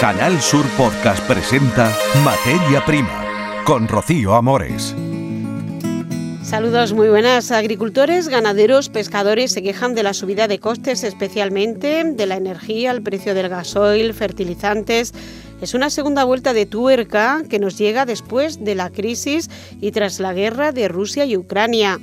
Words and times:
Canal 0.00 0.40
Sur 0.40 0.64
Podcast 0.78 1.22
presenta 1.26 1.94
Materia 2.24 2.82
Prima 2.86 3.62
con 3.66 3.86
Rocío 3.86 4.34
Amores. 4.34 4.96
Saludos, 6.42 6.94
muy 6.94 7.10
buenas. 7.10 7.50
Agricultores, 7.50 8.28
ganaderos, 8.28 8.88
pescadores 8.88 9.52
se 9.52 9.62
quejan 9.62 9.94
de 9.94 10.02
la 10.02 10.14
subida 10.14 10.48
de 10.48 10.58
costes, 10.58 11.04
especialmente 11.04 12.02
de 12.02 12.26
la 12.26 12.36
energía, 12.36 12.92
el 12.92 13.02
precio 13.02 13.34
del 13.34 13.50
gasoil, 13.50 14.14
fertilizantes. 14.14 15.12
Es 15.60 15.74
una 15.74 15.90
segunda 15.90 16.24
vuelta 16.24 16.54
de 16.54 16.64
tuerca 16.64 17.42
que 17.50 17.58
nos 17.58 17.76
llega 17.76 18.06
después 18.06 18.64
de 18.64 18.76
la 18.76 18.88
crisis 18.88 19.50
y 19.82 19.90
tras 19.90 20.18
la 20.18 20.32
guerra 20.32 20.72
de 20.72 20.88
Rusia 20.88 21.26
y 21.26 21.36
Ucrania. 21.36 22.00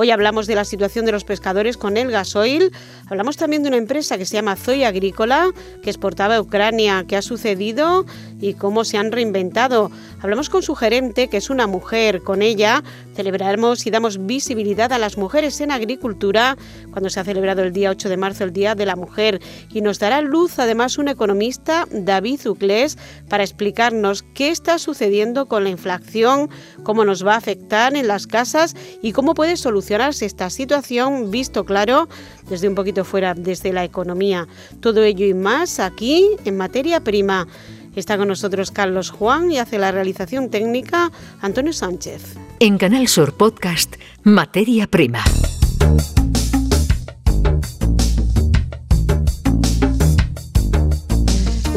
Hoy 0.00 0.12
hablamos 0.12 0.46
de 0.46 0.54
la 0.54 0.64
situación 0.64 1.06
de 1.06 1.10
los 1.10 1.24
pescadores 1.24 1.76
con 1.76 1.96
el 1.96 2.12
gasoil. 2.12 2.70
Hablamos 3.08 3.36
también 3.36 3.64
de 3.64 3.68
una 3.68 3.78
empresa 3.78 4.16
que 4.16 4.26
se 4.26 4.34
llama 4.34 4.54
Zoe 4.54 4.86
Agrícola, 4.86 5.50
que 5.82 5.90
exportaba 5.90 6.36
a 6.36 6.40
Ucrania. 6.40 7.04
¿Qué 7.08 7.16
ha 7.16 7.22
sucedido 7.22 8.06
y 8.40 8.54
cómo 8.54 8.84
se 8.84 8.96
han 8.96 9.10
reinventado? 9.10 9.90
Hablamos 10.20 10.50
con 10.50 10.62
su 10.62 10.74
gerente, 10.74 11.28
que 11.28 11.36
es 11.36 11.48
una 11.48 11.68
mujer. 11.68 12.22
Con 12.22 12.42
ella 12.42 12.82
celebraremos 13.14 13.86
y 13.86 13.90
damos 13.90 14.26
visibilidad 14.26 14.92
a 14.92 14.98
las 14.98 15.16
mujeres 15.16 15.60
en 15.60 15.70
agricultura 15.70 16.56
cuando 16.90 17.08
se 17.08 17.20
ha 17.20 17.24
celebrado 17.24 17.62
el 17.62 17.72
día 17.72 17.90
8 17.90 18.08
de 18.08 18.16
marzo, 18.16 18.42
el 18.42 18.52
Día 18.52 18.74
de 18.74 18.84
la 18.84 18.96
Mujer. 18.96 19.40
Y 19.72 19.80
nos 19.80 20.00
dará 20.00 20.20
luz 20.20 20.58
además 20.58 20.98
un 20.98 21.06
economista, 21.06 21.86
David 21.92 22.48
Uclés, 22.48 22.98
para 23.28 23.44
explicarnos 23.44 24.24
qué 24.34 24.50
está 24.50 24.80
sucediendo 24.80 25.46
con 25.46 25.62
la 25.62 25.70
inflación, 25.70 26.50
cómo 26.82 27.04
nos 27.04 27.24
va 27.24 27.34
a 27.34 27.38
afectar 27.38 27.94
en 27.94 28.08
las 28.08 28.26
casas 28.26 28.74
y 29.00 29.12
cómo 29.12 29.34
puede 29.34 29.56
solucionar 29.56 30.14
esta 30.20 30.50
situación, 30.50 31.30
visto 31.30 31.64
claro, 31.64 32.08
desde 32.48 32.68
un 32.68 32.74
poquito 32.74 33.04
fuera, 33.04 33.34
desde 33.34 33.72
la 33.72 33.84
economía. 33.84 34.48
Todo 34.80 35.04
ello 35.04 35.26
y 35.26 35.34
más 35.34 35.78
aquí 35.78 36.28
en 36.44 36.56
materia 36.56 37.00
prima. 37.00 37.46
Está 37.94 38.16
con 38.16 38.28
nosotros 38.28 38.70
Carlos 38.70 39.10
Juan 39.10 39.50
y 39.50 39.58
hace 39.58 39.78
la 39.78 39.92
realización 39.92 40.50
técnica 40.50 41.10
Antonio 41.40 41.72
Sánchez. 41.72 42.36
En 42.60 42.78
Canal 42.78 43.08
Sur 43.08 43.36
Podcast, 43.36 43.96
Materia 44.22 44.86
Prima. 44.86 45.24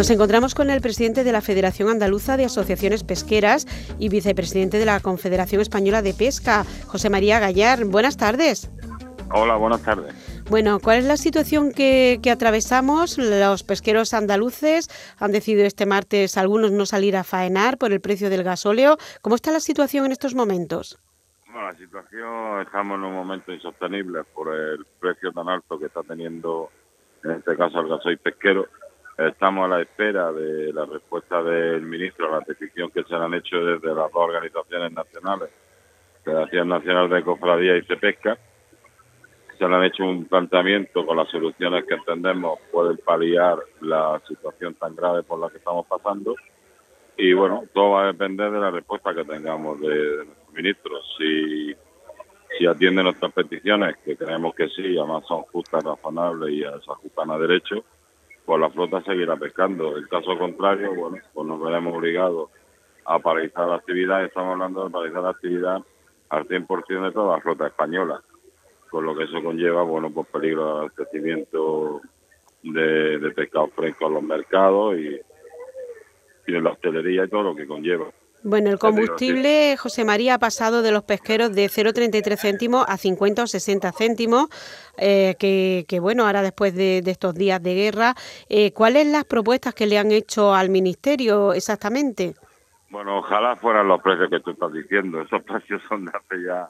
Nos 0.02 0.10
encontramos 0.10 0.56
con 0.56 0.72
el 0.72 0.82
presidente 0.82 1.24
de 1.24 1.32
la 1.32 1.42
Federación 1.42 1.88
Andaluza 1.90 2.36
de 2.36 2.46
Asociaciones 2.46 3.04
Pesqueras 3.04 3.68
y 4.00 4.10
vicepresidente 4.10 4.80
de 4.80 4.86
la 4.86 5.00
Confederación 5.00 5.62
Española 5.62 6.02
de 6.02 6.16
Pesca, 6.16 6.66
José 6.88 7.12
María 7.12 7.40
Gallar. 7.40 7.86
Buenas 7.86 8.18
tardes. 8.18 8.72
Hola, 9.32 9.58
buenas 9.58 9.82
tardes. 9.82 10.16
Bueno, 10.52 10.80
¿cuál 10.84 10.98
es 10.98 11.06
la 11.06 11.16
situación 11.16 11.72
que, 11.72 12.20
atravesamos? 12.30 13.18
Los 13.18 13.64
pesqueros 13.64 14.14
andaluces 14.14 14.90
han 15.18 15.32
decidido 15.32 15.66
este 15.66 15.86
martes 15.86 16.38
algunos 16.38 16.74
no 16.74 16.86
salir 16.86 17.16
a 17.16 17.24
faenar 17.24 17.78
por 17.78 17.94
el 17.94 18.02
precio 18.02 18.30
del 18.30 18.44
gasóleo. 18.44 18.98
¿Cómo 19.22 19.36
está 19.38 19.54
la 19.54 19.62
situación 19.62 20.08
en 20.08 20.12
estos 20.12 20.36
momentos? 20.36 21.00
Bueno, 21.46 21.72
la 21.72 21.78
situación, 21.78 22.64
estamos 22.64 22.98
en 22.98 23.04
un 23.06 23.14
momento 23.14 23.54
insostenible 23.54 24.26
por 24.26 24.54
el 24.54 24.86
precio 25.00 25.32
tan 25.32 25.48
alto 25.48 25.80
que 25.80 25.86
está 25.86 26.04
teniendo, 26.04 26.70
en 27.24 27.32
este 27.32 27.56
caso, 27.56 27.80
el 27.80 27.88
gasoil 27.88 28.18
pesquero 28.18 28.68
Estamos 29.18 29.66
a 29.66 29.76
la 29.76 29.82
espera 29.82 30.34
de 30.34 30.74
la 30.74 30.86
respuesta 30.86 31.42
del 31.44 31.84
ministro 31.84 32.28
a 32.28 32.40
la 32.40 32.46
petición 32.46 32.92
que 32.92 33.04
se 33.04 33.16
han 33.16 33.34
hecho 33.36 33.56
desde 33.56 33.88
las 33.88 34.12
dos 34.12 34.16
organizaciones 34.16 34.92
nacionales, 34.92 35.50
Federación 36.26 36.68
Nacional 36.68 37.10
de 37.10 37.24
Cofradía 37.24 37.78
y 37.78 37.84
Cepesca. 37.84 38.38
Se 39.62 39.66
han 39.66 39.84
hecho 39.84 40.06
un 40.06 40.26
planteamiento 40.26 41.06
con 41.06 41.18
las 41.18 41.30
soluciones 41.30 41.86
que 41.86 41.94
entendemos 41.94 42.58
pueden 42.72 42.98
paliar 42.98 43.60
la 43.82 44.20
situación 44.28 44.74
tan 44.74 44.96
grave 44.96 45.22
por 45.22 45.38
la 45.38 45.52
que 45.52 45.60
estamos 45.60 45.86
pasando. 45.86 46.34
Y 47.16 47.32
bueno, 47.34 47.66
todo 47.72 47.92
va 47.92 48.06
a 48.06 48.08
depender 48.08 48.50
de 48.50 48.60
la 48.60 48.72
respuesta 48.72 49.14
que 49.14 49.24
tengamos 49.24 49.80
de, 49.80 49.88
de 49.90 50.26
nuestro 50.26 50.52
ministro. 50.52 50.92
Si, 51.16 51.76
si 52.58 52.66
atiende 52.66 53.04
nuestras 53.04 53.32
peticiones, 53.34 53.98
que 54.04 54.18
creemos 54.18 54.56
que 54.56 54.68
sí, 54.70 54.98
además 54.98 55.26
son 55.28 55.44
justas, 55.44 55.84
razonables 55.84 56.50
y 56.56 56.62
se 56.62 56.92
ajustan 56.92 57.30
a 57.30 57.38
derecho, 57.38 57.86
pues 58.44 58.60
la 58.60 58.72
flota 58.72 59.04
seguirá 59.04 59.36
pescando. 59.36 59.96
En 59.96 60.08
caso 60.08 60.40
contrario, 60.40 60.96
bueno, 60.96 61.18
pues 61.36 61.48
nos 61.48 61.62
veremos 61.62 61.96
obligados 61.96 62.50
a 63.06 63.20
paralizar 63.20 63.68
la 63.68 63.76
actividad. 63.76 64.26
Estamos 64.26 64.54
hablando 64.54 64.86
de 64.86 64.90
paralizar 64.90 65.22
la 65.22 65.30
actividad 65.30 65.84
al 66.30 66.48
100% 66.48 67.04
de 67.04 67.12
toda 67.12 67.36
la 67.36 67.44
flota 67.44 67.68
española, 67.68 68.24
con 68.92 69.06
lo 69.06 69.16
que 69.16 69.24
eso 69.24 69.42
conlleva, 69.42 69.84
bueno, 69.84 70.12
pues 70.12 70.28
peligro 70.28 70.66
de 70.66 70.80
abastecimiento 70.82 72.02
de, 72.62 73.20
de 73.20 73.32
pescado 73.32 73.70
fresco 73.70 74.08
en 74.08 74.14
los 74.14 74.24
mercados 74.24 74.98
y, 74.98 75.20
y 76.46 76.56
en 76.56 76.64
la 76.64 76.72
hostelería 76.72 77.24
y 77.24 77.30
todo 77.30 77.44
lo 77.44 77.56
que 77.56 77.66
conlleva. 77.66 78.08
Bueno, 78.44 78.72
el 78.72 78.80
combustible, 78.80 79.78
José 79.78 80.04
María, 80.04 80.34
ha 80.34 80.40
pasado 80.40 80.82
de 80.82 80.92
los 80.92 81.04
pesqueros 81.04 81.54
de 81.54 81.68
0,33 81.68 82.38
céntimos 82.38 82.86
a 82.88 82.98
50 82.98 83.44
o 83.44 83.48
60 83.48 83.92
céntimos, 83.92 84.48
eh, 84.98 85.36
que, 85.38 86.00
bueno, 86.00 86.26
ahora 86.26 86.42
después 86.42 86.76
de, 86.76 87.04
estos 87.06 87.36
días 87.36 87.62
de 87.62 87.76
guerra, 87.76 88.16
eh, 88.50 88.74
¿cuáles 88.74 89.08
las 89.08 89.26
propuestas 89.26 89.76
que 89.76 89.86
le 89.86 90.00
han 90.00 90.12
hecho 90.12 90.56
al 90.56 90.70
Ministerio 90.70 91.54
exactamente? 91.54 92.34
Bueno, 92.90 93.20
ojalá 93.20 93.56
fueran 93.56 93.88
los 93.88 94.02
precios 94.02 94.30
que 94.30 94.40
tú 94.40 94.52
estás 94.52 94.74
diciendo. 94.74 95.22
Esos 95.22 95.44
precios 95.44 95.82
son 95.88 96.06
de 96.06 96.12
hace 96.12 96.44
ya 96.44 96.68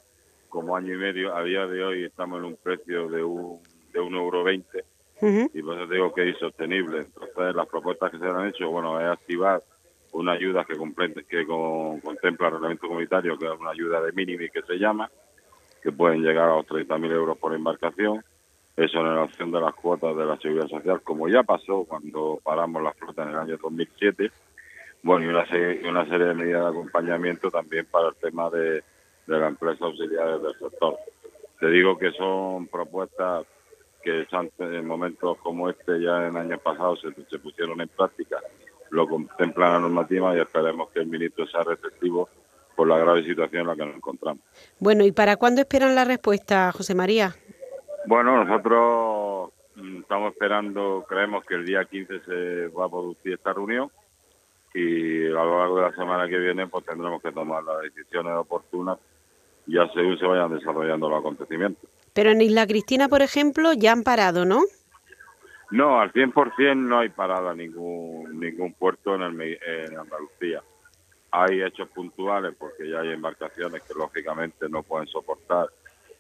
como 0.52 0.76
año 0.76 0.94
y 0.94 0.98
medio. 0.98 1.36
A 1.36 1.44
día 1.44 1.66
de 1.66 1.84
hoy 1.84 2.04
estamos 2.04 2.38
en 2.40 2.46
un 2.46 2.58
precio 2.58 3.08
de 3.10 3.24
un, 3.24 3.60
de 3.92 4.00
un 4.00 4.14
euro 4.14 4.44
veinte 4.44 4.84
y 5.22 5.62
por 5.62 5.80
eso 5.80 5.92
digo 5.92 6.14
que 6.14 6.24
es 6.24 6.34
insostenible. 6.34 7.00
Entonces, 7.00 7.56
las 7.56 7.68
propuestas 7.68 8.12
que 8.12 8.18
se 8.18 8.26
han 8.26 8.48
hecho, 8.48 8.70
bueno, 8.70 9.00
es 9.00 9.08
activar 9.08 9.62
una 10.14 10.34
ayuda 10.34 10.66
que, 10.66 10.74
que 11.30 11.46
contempla 11.46 12.48
el 12.48 12.54
reglamento 12.54 12.88
comunitario, 12.88 13.38
que 13.38 13.46
es 13.46 13.60
una 13.60 13.70
ayuda 13.70 14.02
de 14.02 14.12
mínimo 14.14 14.44
que 14.52 14.62
se 14.64 14.78
llama, 14.78 15.10
que 15.82 15.92
pueden 15.92 16.24
llegar 16.24 16.50
a 16.50 16.56
los 16.56 16.66
30.000 16.66 17.12
euros 17.12 17.38
por 17.38 17.54
embarcación. 17.54 18.24
Eso 18.76 18.98
en 19.00 19.06
relación 19.06 19.52
de 19.52 19.62
las 19.62 19.76
cuotas 19.76 20.16
de 20.16 20.26
la 20.26 20.38
seguridad 20.38 20.68
social, 20.68 21.02
como 21.02 21.30
ya 21.30 21.44
pasó 21.44 21.84
cuando 21.84 22.40
paramos 22.44 22.82
la 22.82 22.94
flota 22.94 23.24
en 23.24 23.30
el 23.30 23.38
año 23.38 23.58
2007. 23.58 24.32
Bueno, 25.04 25.26
y 25.26 25.30
una, 25.30 25.46
serie, 25.48 25.88
una 25.88 26.06
serie 26.06 26.28
de 26.28 26.34
medidas 26.34 26.64
de 26.64 26.70
acompañamiento 26.70 27.52
también 27.52 27.86
para 27.92 28.10
el 28.10 28.16
tema 28.16 28.50
de, 28.50 28.84
de 29.28 29.40
las 29.40 29.50
empresas 29.50 29.82
auxiliares 29.82 30.42
del 30.42 30.54
sector. 30.58 30.98
Te 31.60 31.68
digo 31.70 31.98
que 31.98 32.12
son 32.12 32.68
propuestas 32.68 33.46
que 34.04 34.26
en 34.60 34.88
momentos 34.88 35.38
como 35.40 35.70
este, 35.70 36.02
ya 36.02 36.28
en 36.28 36.36
años 36.36 36.60
pasados, 36.62 37.02
se, 37.02 37.14
se 37.26 37.40
pusieron 37.40 37.80
en 37.82 37.88
práctica 37.88 38.38
lo 38.92 39.08
contempla 39.08 39.72
la 39.72 39.80
normativa 39.80 40.36
y 40.36 40.40
esperemos 40.40 40.90
que 40.90 41.00
el 41.00 41.08
ministro 41.08 41.48
sea 41.48 41.64
receptivo 41.64 42.30
por 42.76 42.88
la 42.88 42.98
grave 42.98 43.24
situación 43.24 43.62
en 43.62 43.68
la 43.68 43.76
que 43.76 43.86
nos 43.86 43.96
encontramos. 43.96 44.44
Bueno, 44.80 45.06
¿y 45.06 45.12
para 45.12 45.38
cuándo 45.38 45.62
esperan 45.62 45.96
la 45.96 46.06
respuesta, 46.06 46.72
José 46.72 46.94
María? 46.94 47.36
Bueno, 48.06 48.44
nosotros 48.44 49.52
mm, 49.76 50.02
estamos 50.02 50.34
esperando, 50.34 51.06
creemos 51.08 51.46
que 51.46 51.56
el 51.56 51.66
día 51.66 51.86
15 51.86 52.20
se 52.20 52.68
va 52.68 52.86
a 52.86 52.90
producir 52.90 53.34
esta 53.34 53.54
reunión 53.54 53.90
y 54.74 55.28
a 55.28 55.44
lo 55.44 55.60
largo 55.60 55.76
de 55.78 55.82
la 55.84 55.96
semana 55.96 56.28
que 56.28 56.38
viene 56.38 56.68
pues 56.68 56.86
tendremos 56.86 57.22
que 57.22 57.32
tomar 57.32 57.64
las 57.64 57.82
decisiones 57.82 58.34
oportunas 58.34 58.98
ya 59.72 59.88
según 59.94 60.18
se 60.18 60.26
vayan 60.26 60.54
desarrollando 60.54 61.10
los 61.10 61.20
acontecimientos. 61.20 61.90
Pero 62.14 62.32
en 62.32 62.42
Isla 62.42 62.68
Cristina, 62.68 63.08
por 63.08 63.22
ejemplo, 63.22 63.74
ya 63.74 63.94
han 63.94 64.04
parado, 64.04 64.46
¿no? 64.46 64.64
No, 65.72 66.02
al 66.02 66.12
100% 66.12 66.76
no 66.76 67.00
hay 67.00 67.10
parada 67.10 67.54
ningún 67.54 68.40
ningún 68.40 68.74
puerto 68.74 69.16
en, 69.16 69.22
el, 69.22 69.42
en 69.42 69.98
Andalucía. 69.98 70.62
Hay 71.32 71.62
hechos 71.62 71.88
puntuales 71.90 72.54
porque 72.60 72.90
ya 72.90 73.00
hay 73.00 73.12
embarcaciones 73.12 73.82
que 73.84 73.94
lógicamente 73.94 74.68
no 74.68 74.84
pueden 74.84 75.08
soportar 75.08 75.68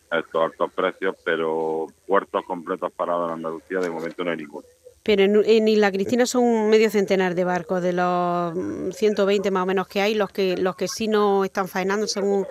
estos 0.10 0.44
altos 0.44 0.72
precios, 0.72 1.16
pero 1.26 1.88
puertos 2.08 2.46
completos 2.46 2.92
parados 2.94 3.30
en 3.30 3.36
Andalucía 3.36 3.80
de 3.80 3.90
momento 3.90 4.24
no 4.24 4.32
hay 4.32 4.38
ninguno. 4.38 4.66
Pero 5.04 5.24
en, 5.24 5.44
en, 5.46 5.68
Isla 5.68 5.92
Cristina 5.92 6.26
son 6.26 6.70
medio 6.70 6.90
centenar 6.90 7.36
de 7.36 7.44
barcos, 7.44 7.82
de 7.82 7.92
los 7.92 8.96
120 8.96 9.52
más 9.52 9.64
o 9.64 9.66
menos 9.66 9.88
que 9.88 10.00
hay, 10.00 10.14
los 10.14 10.32
que 10.32 10.56
los 10.58 10.76
que 10.76 10.88
sí 10.88 11.08
no 11.08 11.44
están 11.44 11.68
faenando 11.68 12.08
según 12.08 12.46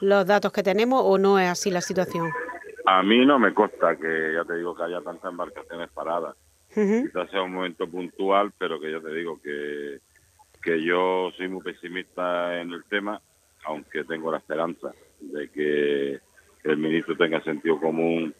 los 0.00 0.26
datos 0.26 0.52
que 0.52 0.62
tenemos, 0.62 1.02
o 1.04 1.18
no 1.18 1.38
es 1.38 1.48
así 1.48 1.70
la 1.70 1.80
situación. 1.80 2.30
A 2.86 3.02
mí 3.02 3.24
no 3.24 3.38
me 3.38 3.54
consta 3.54 3.96
que, 3.96 4.32
ya 4.34 4.44
te 4.44 4.56
digo, 4.56 4.74
que 4.74 4.82
haya 4.82 5.00
tantas 5.00 5.30
embarcaciones 5.30 5.90
paradas. 5.90 6.36
Quizás 6.74 7.30
sea 7.30 7.42
un 7.42 7.52
momento 7.54 7.86
puntual, 7.86 8.52
pero 8.58 8.80
que 8.80 8.90
ya 8.90 9.00
te 9.00 9.14
digo 9.14 9.40
que, 9.40 10.00
que 10.60 10.82
yo 10.82 11.30
soy 11.36 11.48
muy 11.48 11.62
pesimista 11.62 12.60
en 12.60 12.72
el 12.72 12.84
tema, 12.84 13.20
aunque 13.64 14.04
tengo 14.04 14.32
la 14.32 14.38
esperanza 14.38 14.92
de 15.20 15.48
que 15.48 16.20
el 16.64 16.76
ministro 16.76 17.16
tenga 17.16 17.40
sentido 17.42 17.78
común 17.78 18.34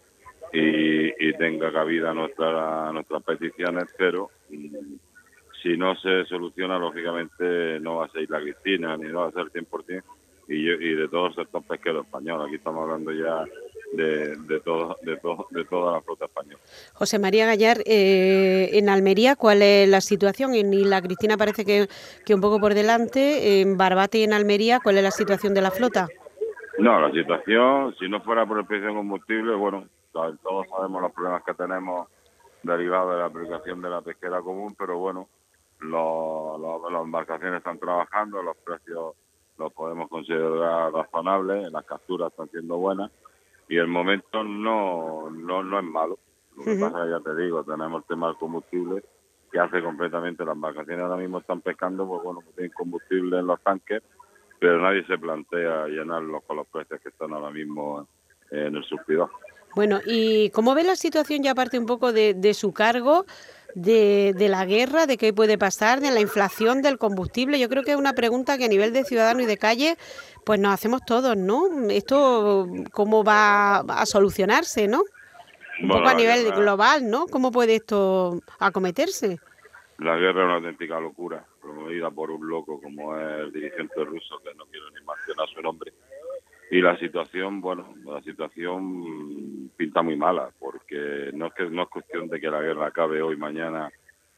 y, 0.51 1.33
tenga 1.37 1.71
cabida 1.71 2.13
nuestra, 2.13 2.91
nuestras 2.91 3.23
peticiones, 3.23 3.85
pero 3.97 4.29
mm, 4.49 4.95
si 5.61 5.77
no 5.77 5.95
se 5.95 6.25
soluciona, 6.25 6.77
lógicamente 6.77 7.79
no 7.79 7.97
va 7.97 8.05
a 8.05 8.09
ser 8.09 8.29
la 8.29 8.39
Cristina 8.39 8.95
ni 8.97 9.09
no 9.09 9.21
va 9.21 9.27
a 9.27 9.31
ser 9.31 9.45
100% 9.51 10.03
y, 10.47 10.69
y 10.69 10.95
de 10.95 11.07
todo 11.07 11.27
el 11.27 11.35
sector 11.35 11.63
pesquero 11.63 12.01
español. 12.01 12.45
Aquí 12.45 12.55
estamos 12.55 12.83
hablando 12.83 13.11
ya 13.11 13.45
de, 13.93 14.35
de, 14.35 14.59
todo, 14.59 14.97
de, 15.01 15.17
todo, 15.17 15.47
de 15.51 15.65
toda 15.65 15.93
la 15.93 16.01
flota 16.01 16.25
española. 16.25 16.59
José 16.93 17.19
María 17.19 17.45
Gallar, 17.45 17.77
eh, 17.85 18.69
en 18.73 18.89
Almería, 18.89 19.35
¿cuál 19.35 19.61
es 19.61 19.87
la 19.87 20.01
situación? 20.01 20.53
En 20.53 20.73
Isla 20.73 21.01
Cristina 21.01 21.37
parece 21.37 21.65
que, 21.65 21.87
que 22.25 22.35
un 22.35 22.41
poco 22.41 22.59
por 22.59 22.73
delante, 22.73 23.61
en 23.61 23.77
Barbate 23.77 24.19
y 24.19 24.23
en 24.23 24.33
Almería, 24.33 24.79
¿cuál 24.83 24.97
es 24.97 25.03
la 25.03 25.11
situación 25.11 25.53
de 25.53 25.61
la 25.61 25.71
flota? 25.71 26.07
No, 26.77 26.99
la 26.99 27.11
situación, 27.11 27.95
si 27.97 28.09
no 28.09 28.21
fuera 28.21 28.45
por 28.45 28.59
el 28.59 28.65
precio 28.65 28.87
de 28.87 28.93
combustible, 28.93 29.55
bueno, 29.55 29.87
todos 30.11 30.67
sabemos 30.69 31.01
los 31.01 31.11
problemas 31.13 31.43
que 31.43 31.53
tenemos 31.53 32.09
derivados 32.63 33.13
de 33.13 33.19
la 33.19 33.25
aplicación 33.25 33.81
de 33.81 33.89
la 33.89 34.01
pesquera 34.01 34.41
común, 34.41 34.75
pero 34.77 34.97
bueno, 34.97 35.29
las 35.81 37.01
embarcaciones 37.01 37.59
están 37.59 37.79
trabajando, 37.79 38.41
los 38.41 38.57
precios 38.57 39.13
los 39.57 39.73
podemos 39.73 40.09
considerar 40.09 40.91
razonables, 40.91 41.71
las 41.71 41.85
capturas 41.85 42.31
están 42.31 42.49
siendo 42.49 42.77
buenas 42.77 43.11
y 43.67 43.77
el 43.77 43.87
momento 43.87 44.43
no, 44.43 45.29
no, 45.29 45.63
no 45.63 45.79
es 45.79 45.85
malo. 45.85 46.19
Lo 46.55 46.63
que 46.63 46.77
pasa, 46.79 47.05
ya 47.09 47.19
te 47.19 47.35
digo, 47.35 47.63
tenemos 47.63 48.01
el 48.01 48.07
tema 48.07 48.27
del 48.27 48.37
combustible 48.37 49.03
que 49.51 49.59
hace 49.59 49.81
completamente 49.81 50.45
las 50.45 50.55
embarcaciones 50.55 51.03
ahora 51.03 51.17
mismo 51.17 51.39
están 51.39 51.61
pescando, 51.61 52.07
pues 52.07 52.23
bueno, 52.23 52.41
tienen 52.55 52.71
combustible 52.73 53.39
en 53.39 53.47
los 53.47 53.61
tanques, 53.61 54.01
pero 54.59 54.81
nadie 54.81 55.05
se 55.05 55.17
plantea 55.17 55.87
llenarlos 55.87 56.43
con 56.43 56.57
los 56.57 56.67
precios 56.67 57.01
que 57.01 57.09
están 57.09 57.33
ahora 57.33 57.51
mismo 57.51 58.07
en 58.51 58.75
el 58.75 58.83
surtidor. 58.83 59.29
Bueno, 59.75 59.99
¿y 60.05 60.49
cómo 60.51 60.73
ve 60.73 60.83
la 60.83 60.95
situación 60.95 61.43
ya 61.43 61.51
aparte 61.51 61.77
un 61.77 61.85
poco 61.85 62.13
de, 62.13 62.33
de 62.33 62.53
su 62.53 62.73
cargo? 62.73 63.25
De, 63.75 64.33
de, 64.35 64.47
la 64.47 64.65
guerra, 64.65 65.05
de 65.05 65.17
qué 65.17 65.33
puede 65.33 65.57
pasar, 65.57 65.99
de 65.99 66.09
la 66.09 66.21
inflación 66.21 66.81
del 66.81 66.97
combustible. 66.97 67.59
Yo 67.59 67.67
creo 67.67 67.83
que 67.83 67.91
es 67.91 67.97
una 67.97 68.13
pregunta 68.13 68.57
que 68.57 68.65
a 68.65 68.69
nivel 68.69 68.93
de 68.93 69.03
ciudadano 69.03 69.41
y 69.41 69.45
de 69.45 69.57
calle, 69.57 69.97
pues 70.45 70.59
nos 70.59 70.73
hacemos 70.73 71.01
todos, 71.05 71.35
¿no? 71.35 71.67
Esto, 71.89 72.67
¿cómo 72.93 73.23
va 73.23 73.79
a 73.79 74.05
solucionarse, 74.05 74.87
no? 74.87 75.03
Un 75.81 75.89
poco 75.89 76.07
a 76.07 76.13
nivel 76.13 76.51
global, 76.53 77.09
¿no? 77.09 77.27
¿Cómo 77.27 77.51
puede 77.51 77.75
esto 77.75 78.39
acometerse? 78.59 79.39
La 79.99 80.15
guerra 80.15 80.41
es 80.41 80.45
una 80.45 80.55
auténtica 80.55 80.99
locura, 80.99 81.45
promovida 81.61 82.09
por 82.11 82.31
un 82.31 82.47
loco 82.47 82.79
como 82.81 83.17
es 83.17 83.39
el 83.41 83.51
dirigente 83.51 84.03
ruso, 84.05 84.39
que 84.41 84.53
no 84.55 84.65
quiero 84.67 84.89
ni 84.91 85.05
mencionar 85.05 85.49
su 85.53 85.61
nombre 85.61 85.91
y 86.71 86.81
la 86.81 86.97
situación, 86.97 87.61
bueno, 87.61 87.93
la 88.05 88.21
situación 88.21 89.69
pinta 89.77 90.01
muy 90.01 90.15
mala, 90.15 90.49
porque 90.59 91.31
no 91.33 91.47
es 91.47 91.53
que 91.53 91.69
no 91.69 91.83
es 91.83 91.89
cuestión 91.89 92.27
de 92.27 92.39
que 92.39 92.49
la 92.49 92.61
guerra 92.61 92.87
acabe 92.87 93.21
hoy, 93.21 93.37
mañana 93.37 93.89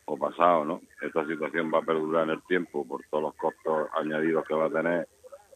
o 0.06 0.18
pasado, 0.18 0.66
¿no? 0.66 0.82
Esta 1.02 1.26
situación 1.26 1.72
va 1.74 1.80
a 1.80 1.84
perdurar 1.86 2.26
en 2.26 2.32
el 2.32 2.42
tiempo 2.44 2.88
por 2.88 3.02
todos 3.10 3.24
los 3.24 3.36
costos 3.36 3.90
añadidos 3.94 4.46
que 4.46 4.54
va 4.54 4.66
a 4.66 4.70
tener 4.70 5.08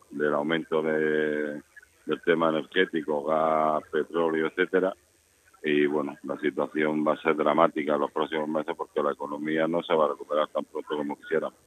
del 0.09 0.33
aumento 0.33 0.81
de, 0.81 1.61
del 2.05 2.21
tema 2.25 2.49
energético, 2.49 3.23
gas, 3.23 3.83
petróleo, 3.91 4.47
etcétera. 4.47 4.93
Y 5.63 5.85
bueno, 5.85 6.17
la 6.23 6.37
situación 6.37 7.05
va 7.07 7.13
a 7.13 7.21
ser 7.21 7.35
dramática 7.35 7.95
en 7.95 8.01
los 8.01 8.11
próximos 8.11 8.49
meses 8.49 8.75
porque 8.75 9.03
la 9.03 9.11
economía 9.11 9.67
no 9.67 9.83
se 9.83 9.93
va 9.93 10.05
a 10.05 10.09
recuperar 10.09 10.47
tan 10.49 10.65
pronto 10.65 10.97
como 10.97 11.15
quisiéramos. 11.17 11.59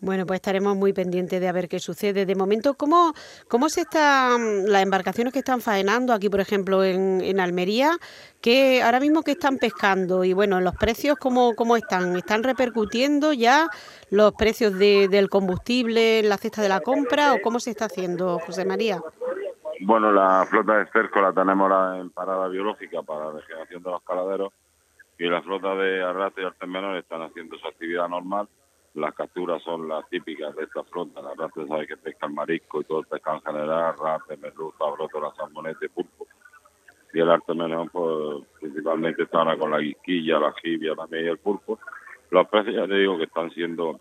Bueno, 0.00 0.24
pues 0.24 0.38
estaremos 0.38 0.76
muy 0.76 0.92
pendientes 0.92 1.40
de 1.40 1.48
a 1.48 1.52
ver 1.52 1.68
qué 1.68 1.78
sucede. 1.78 2.24
De 2.24 2.34
momento, 2.34 2.74
¿cómo, 2.74 3.12
cómo 3.48 3.68
se 3.68 3.82
están 3.82 4.70
las 4.70 4.82
embarcaciones 4.82 5.32
que 5.32 5.40
están 5.40 5.60
faenando 5.60 6.12
aquí, 6.14 6.28
por 6.30 6.40
ejemplo, 6.40 6.82
en, 6.82 7.20
en 7.20 7.38
Almería? 7.38 7.98
que 8.40 8.82
ahora 8.82 9.00
mismo 9.00 9.22
que 9.22 9.32
están 9.32 9.58
pescando? 9.58 10.24
Y 10.24 10.32
bueno, 10.32 10.60
los 10.60 10.74
precios, 10.76 11.16
¿cómo, 11.18 11.54
cómo 11.54 11.76
están? 11.76 12.16
¿Están 12.16 12.42
repercutiendo 12.42 13.32
ya 13.32 13.68
los 14.10 14.32
precios 14.32 14.78
de, 14.78 15.08
del 15.08 15.28
combustible 15.28 16.20
en 16.20 16.28
la 16.28 16.38
cesta 16.38 16.62
de 16.62 16.68
la 16.68 16.80
compra 16.80 17.34
o 17.34 17.40
cómo 17.42 17.60
se 17.60 17.70
está 17.70 17.86
haciendo, 17.86 18.38
José 18.38 18.64
María? 18.64 19.00
Bueno, 19.82 20.12
la 20.12 20.46
flota 20.48 20.78
de 20.78 20.86
cerco 20.86 21.20
la 21.20 21.32
tenemos 21.32 21.70
en 21.98 22.10
parada 22.10 22.48
biológica 22.48 23.02
para 23.02 23.26
la 23.26 23.32
regeneración 23.32 23.82
de 23.82 23.90
los 23.90 24.02
caladeros 24.02 24.52
y 25.18 25.24
la 25.28 25.42
flota 25.42 25.74
de 25.74 26.02
arrastre 26.02 26.42
y 26.42 26.46
artes 26.46 26.68
menores 26.68 27.02
están 27.02 27.22
haciendo 27.22 27.58
su 27.58 27.66
actividad 27.66 28.08
normal 28.08 28.48
las 28.94 29.14
capturas 29.14 29.62
son 29.62 29.88
las 29.88 30.08
típicas 30.08 30.54
de 30.56 30.64
esta 30.64 30.82
flota. 30.84 31.22
La 31.22 31.34
raza 31.34 31.66
sabe 31.66 31.86
que 31.86 31.96
pesca 31.96 32.26
el 32.26 32.32
marisco 32.32 32.80
y 32.80 32.84
todo 32.84 33.00
el 33.00 33.06
pescado 33.06 33.36
en 33.36 33.42
general, 33.42 33.94
rate, 33.98 34.36
merluza, 34.36 34.84
broto, 34.90 35.20
la 35.20 35.32
salmonete, 35.34 35.88
pulpo. 35.88 36.26
Y 37.12 37.20
el 37.20 37.30
arte 37.30 37.54
menor, 37.54 37.90
pues, 37.90 38.46
principalmente 38.60 39.22
está 39.24 39.38
ahora 39.38 39.56
con 39.56 39.70
la 39.70 39.78
guisquilla, 39.78 40.38
la 40.38 40.52
jibia 40.60 40.94
también 40.94 41.26
y 41.26 41.28
el 41.28 41.38
pulpo. 41.38 41.78
Los 42.30 42.48
precios, 42.48 42.76
ya 42.76 42.86
te 42.86 42.94
digo, 42.94 43.16
que 43.16 43.24
están 43.24 43.50
siendo 43.50 44.00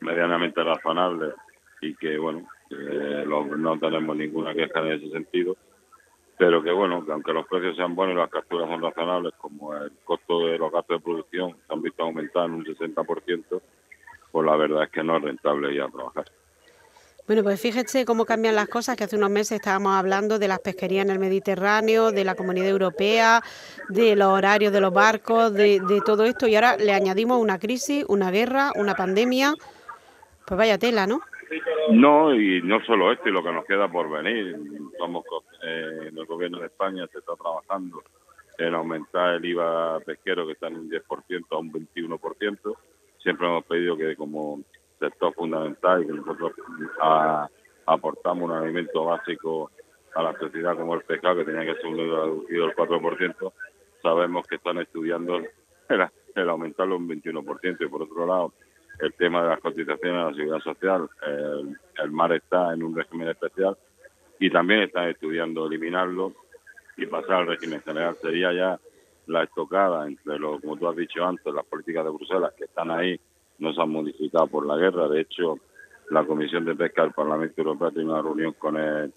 medianamente 0.00 0.62
razonables 0.62 1.34
y 1.80 1.94
que, 1.96 2.18
bueno, 2.18 2.46
no 2.70 3.78
tenemos 3.78 4.16
ninguna 4.16 4.54
queja 4.54 4.80
en 4.80 4.92
ese 4.92 5.10
sentido. 5.10 5.56
Pero 6.38 6.62
que, 6.62 6.70
bueno, 6.70 7.04
que 7.04 7.12
aunque 7.12 7.32
los 7.32 7.46
precios 7.46 7.76
sean 7.76 7.94
buenos 7.94 8.14
y 8.14 8.18
las 8.18 8.30
capturas 8.30 8.68
son 8.68 8.82
razonables, 8.82 9.34
como 9.34 9.74
el 9.76 9.92
costo 10.04 10.46
de 10.46 10.58
los 10.58 10.72
gastos 10.72 10.98
de 10.98 11.04
producción 11.04 11.56
se 11.66 11.72
han 11.72 11.82
visto 11.82 12.02
aumentar 12.02 12.46
en 12.46 12.52
un 12.52 12.64
60%, 12.64 13.60
pues 14.40 14.50
la 14.50 14.56
verdad 14.56 14.84
es 14.84 14.90
que 14.90 15.04
no 15.04 15.18
es 15.18 15.22
rentable 15.22 15.74
ya 15.74 15.86
trabajar. 15.88 16.24
Bueno, 17.26 17.42
pues 17.42 17.60
fíjese 17.60 18.06
cómo 18.06 18.24
cambian 18.24 18.54
las 18.54 18.68
cosas, 18.68 18.96
que 18.96 19.04
hace 19.04 19.16
unos 19.16 19.28
meses 19.28 19.52
estábamos 19.52 19.92
hablando 19.92 20.38
de 20.38 20.48
las 20.48 20.60
pesquerías 20.60 21.04
en 21.04 21.10
el 21.10 21.18
Mediterráneo, 21.18 22.10
de 22.10 22.24
la 22.24 22.34
Comunidad 22.34 22.70
Europea, 22.70 23.42
de 23.90 24.16
los 24.16 24.28
horarios 24.28 24.72
de 24.72 24.80
los 24.80 24.94
barcos, 24.94 25.52
de, 25.52 25.80
todo 26.06 26.24
esto, 26.24 26.48
y 26.48 26.54
ahora 26.54 26.78
le 26.78 26.92
añadimos 26.92 27.38
una 27.38 27.58
crisis, 27.58 28.04
una 28.08 28.30
guerra, 28.30 28.72
una 28.76 28.94
pandemia, 28.94 29.52
pues 30.46 30.58
vaya 30.58 30.78
tela, 30.78 31.06
¿no? 31.06 31.20
No, 31.90 32.34
y 32.34 32.62
no 32.62 32.82
solo 32.86 33.12
esto, 33.12 33.28
y 33.28 33.32
lo 33.32 33.44
que 33.44 33.52
nos 33.52 33.66
queda 33.66 33.88
por 33.88 34.08
venir. 34.08 34.56
Somos, 34.98 35.24
eh, 35.62 36.08
en 36.08 36.16
el 36.16 36.24
gobierno 36.24 36.60
de 36.60 36.66
España 36.66 37.06
se 37.12 37.18
está 37.18 37.36
trabajando 37.36 38.02
en 38.56 38.74
aumentar 38.74 39.34
el 39.34 39.44
IVA 39.44 40.00
pesquero, 40.00 40.46
que 40.46 40.52
está 40.52 40.68
en 40.68 40.76
un 40.76 40.90
10% 40.90 41.44
a 41.50 41.58
un 41.58 41.70
21%, 41.72 42.76
siempre 43.22 43.46
hemos 43.46 43.64
pedido 43.64 43.96
que 43.96 44.16
como 44.16 44.60
sector 44.98 45.34
fundamental 45.34 46.02
y 46.02 46.06
que 46.06 46.12
nosotros 46.12 46.52
aportamos 47.86 48.50
un 48.50 48.56
alimento 48.56 49.04
básico 49.04 49.70
a 50.14 50.22
la 50.22 50.38
sociedad 50.38 50.76
como 50.76 50.94
el 50.94 51.02
pescado, 51.02 51.36
que 51.36 51.44
tenía 51.44 51.64
que 51.64 51.80
ser 51.80 51.86
un 51.86 51.96
reducido 51.96 52.66
del 52.66 52.76
4%, 52.76 53.52
sabemos 54.02 54.46
que 54.46 54.56
están 54.56 54.78
estudiando 54.78 55.40
el, 55.88 56.48
aumentarlo 56.48 56.96
un 56.96 57.08
21%. 57.08 57.76
Y 57.80 57.88
por 57.88 58.02
otro 58.02 58.26
lado, 58.26 58.52
el 59.00 59.12
tema 59.14 59.42
de 59.42 59.48
las 59.48 59.60
cotizaciones 59.60 60.20
a 60.20 60.30
la 60.30 60.34
seguridad 60.34 60.60
social, 60.60 61.08
el, 61.26 61.78
el 62.02 62.10
mar 62.10 62.32
está 62.32 62.74
en 62.74 62.82
un 62.82 62.94
régimen 62.94 63.28
especial 63.28 63.76
y 64.38 64.50
también 64.50 64.80
están 64.80 65.08
estudiando 65.08 65.66
eliminarlo 65.66 66.32
y 66.96 67.06
pasar 67.06 67.36
al 67.36 67.46
régimen 67.46 67.82
general. 67.82 68.16
Sería 68.20 68.52
ya 68.52 68.80
la 69.30 69.44
estocada 69.44 70.06
entre 70.06 70.38
lo, 70.38 70.60
como 70.60 70.76
tú 70.76 70.88
has 70.88 70.96
dicho 70.96 71.24
antes, 71.24 71.54
las 71.54 71.64
políticas 71.64 72.04
de 72.04 72.10
Bruselas 72.10 72.52
que 72.56 72.64
están 72.64 72.90
ahí, 72.90 73.18
no 73.58 73.72
se 73.72 73.80
han 73.80 73.90
modificado 73.90 74.46
por 74.48 74.66
la 74.66 74.76
guerra. 74.76 75.08
De 75.08 75.20
hecho, 75.20 75.58
la 76.10 76.24
Comisión 76.24 76.64
de 76.64 76.74
Pesca 76.74 77.02
del 77.02 77.12
Parlamento 77.12 77.60
Europeo 77.60 77.90
tiene 77.90 78.10
una 78.10 78.22
reunión 78.22 78.54
con 78.54 78.76
el, 78.76 79.12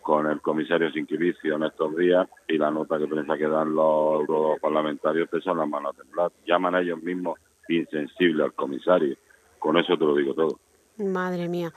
con 0.00 0.26
el 0.26 0.40
comisario 0.40 0.90
Sinquilicio 0.92 1.56
en 1.56 1.64
estos 1.64 1.96
días 1.96 2.28
y 2.46 2.56
la 2.56 2.70
nota 2.70 2.98
que 2.98 3.06
piensa 3.06 3.36
que 3.36 3.48
dan 3.48 3.74
los 3.74 4.20
europarlamentarios 4.20 5.28
te 5.30 5.40
son 5.40 5.58
las 5.58 5.68
manos 5.68 5.94
a 5.94 6.02
temblar. 6.02 6.32
Llaman 6.46 6.76
a 6.76 6.80
ellos 6.80 7.02
mismos 7.02 7.38
insensibles 7.68 8.44
al 8.44 8.54
comisario. 8.54 9.16
Con 9.58 9.76
eso 9.76 9.96
te 9.98 10.04
lo 10.04 10.14
digo 10.14 10.34
todo. 10.34 10.58
Madre 10.98 11.48
mía. 11.48 11.72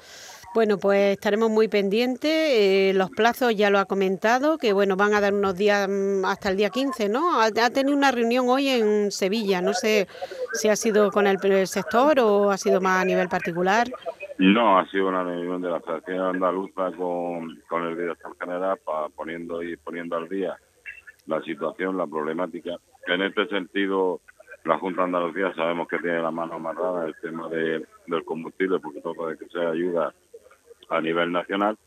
Bueno, 0.54 0.78
pues 0.78 1.14
estaremos 1.14 1.50
muy 1.50 1.70
pendientes. 1.70 2.30
Eh, 2.30 2.92
los 2.94 3.10
plazos 3.10 3.56
ya 3.56 3.70
lo 3.70 3.80
ha 3.80 3.86
comentado, 3.86 4.58
que 4.58 4.74
bueno, 4.74 4.98
van 4.98 5.14
a 5.14 5.22
dar 5.22 5.34
unos 5.34 5.56
días 5.56 5.88
mm, 5.88 6.26
hasta 6.26 6.50
el 6.50 6.58
día 6.58 6.70
15, 6.70 7.08
¿no? 7.08 7.40
Ha, 7.40 7.52
tenido 7.70 7.96
una 7.96 8.12
reunión 8.12 8.50
hoy 8.50 8.68
en 8.68 9.12
Sevilla. 9.12 9.62
No 9.62 9.74
sé 9.74 10.08
si 10.52 10.68
ha 10.68 10.76
sido 10.76 11.10
con 11.10 11.26
el, 11.26 11.40
sector 11.68 12.20
o 12.20 12.52
ha 12.52 12.58
sido 12.58 12.82
más 12.82 13.02
a 13.02 13.06
nivel 13.06 13.30
particular. 13.30 13.88
No, 14.40 14.78
ha 14.78 14.86
sido 14.90 15.08
una 15.08 15.24
reunión 15.24 15.62
de 15.62 15.70
la 15.70 15.80
Federación 15.80 16.20
Andaluza 16.20 16.92
con, 16.98 17.62
con 17.70 17.88
el 17.88 17.98
director 17.98 18.36
general 18.38 18.78
para 18.84 19.08
poniendo 19.08 19.64
y 19.64 19.78
poniendo 19.78 20.18
al 20.18 20.28
día 20.28 20.58
la 21.28 21.42
situación, 21.44 21.98
la 21.98 22.08
problemática. 22.08 22.76
En 23.08 23.22
este 23.22 23.48
sentido, 23.48 24.20
la 24.66 24.78
Junta 24.80 25.02
de 25.02 25.06
Andalucía 25.06 25.54
sabemos 25.56 25.88
que 25.88 26.00
tiene 26.00 26.22
la 26.22 26.32
mano 26.32 26.56
amarrada 26.56 27.06
el 27.06 27.16
tema 27.22 27.48
de, 27.48 27.86
del 28.08 28.26
combustible 28.26 28.80
porque 28.80 29.00
todo 29.00 29.28
de 29.28 29.38
que 29.38 29.48
se 29.48 29.60
ayuda 29.60 30.14
a 30.92 31.02
nivel 31.02 31.32
nacional 31.32 31.78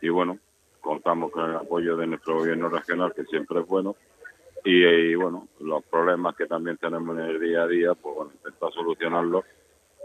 y 0.00 0.08
bueno, 0.08 0.38
contamos 0.80 1.30
con 1.32 1.50
el 1.50 1.56
apoyo 1.56 1.96
de 1.96 2.06
nuestro 2.06 2.38
gobierno 2.38 2.68
regional 2.68 3.12
que 3.14 3.24
siempre 3.24 3.60
es 3.60 3.66
bueno 3.66 3.96
y, 4.64 5.14
bueno, 5.14 5.48
los 5.60 5.84
problemas 5.84 6.34
que 6.36 6.46
también 6.46 6.78
tenemos 6.78 7.18
en 7.18 7.24
el 7.24 7.38
día 7.38 7.64
a 7.64 7.66
día, 7.66 7.94
pues 7.94 8.14
bueno, 8.14 8.32
intentar 8.32 8.72
solucionarlos 8.72 9.44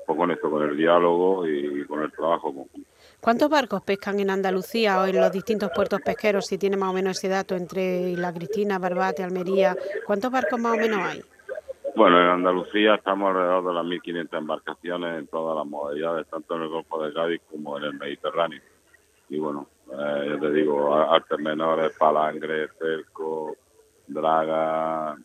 pues 0.05 0.17
con 0.17 0.31
esto, 0.31 0.49
con 0.49 0.63
el 0.63 0.75
diálogo 0.75 1.47
y 1.47 1.85
con 1.85 2.01
el 2.01 2.11
trabajo 2.11 2.53
conjunto. 2.53 2.89
¿Cuántos 3.21 3.49
barcos 3.49 3.81
pescan 3.83 4.19
en 4.19 4.31
Andalucía 4.31 4.99
o 4.99 5.05
en 5.05 5.15
los 5.15 5.31
distintos 5.31 5.69
puertos 5.73 6.01
pesqueros, 6.01 6.47
si 6.47 6.57
tiene 6.57 6.77
más 6.77 6.89
o 6.89 6.93
menos 6.93 7.17
ese 7.17 7.29
dato 7.29 7.55
entre 7.55 8.17
La 8.17 8.33
Cristina, 8.33 8.79
Barbate, 8.79 9.23
Almería? 9.23 9.77
¿Cuántos 10.05 10.31
barcos 10.31 10.59
más 10.59 10.73
o 10.73 10.77
menos 10.77 10.99
hay? 10.99 11.21
Bueno, 11.99 12.17
en 12.21 12.29
Andalucía 12.29 12.95
estamos 12.95 13.27
alrededor 13.27 13.65
de 13.65 13.73
las 13.73 13.83
1.500 13.83 14.37
embarcaciones 14.37 15.19
en 15.19 15.27
todas 15.27 15.57
las 15.57 15.67
modalidades, 15.67 16.27
tanto 16.29 16.55
en 16.55 16.61
el 16.61 16.69
Golfo 16.69 17.03
de 17.03 17.13
Cádiz 17.13 17.41
como 17.51 17.77
en 17.77 17.83
el 17.83 17.93
Mediterráneo. 17.95 18.61
y 19.27 19.37
bueno, 19.37 19.67
eh, 19.91 20.27
yo 20.29 20.39
te 20.39 20.49
digo, 20.53 20.95
artes 20.95 21.37
menores, 21.39 21.97
palangre, 21.97 22.69
cerco, 22.79 23.53
draga, 24.07 25.17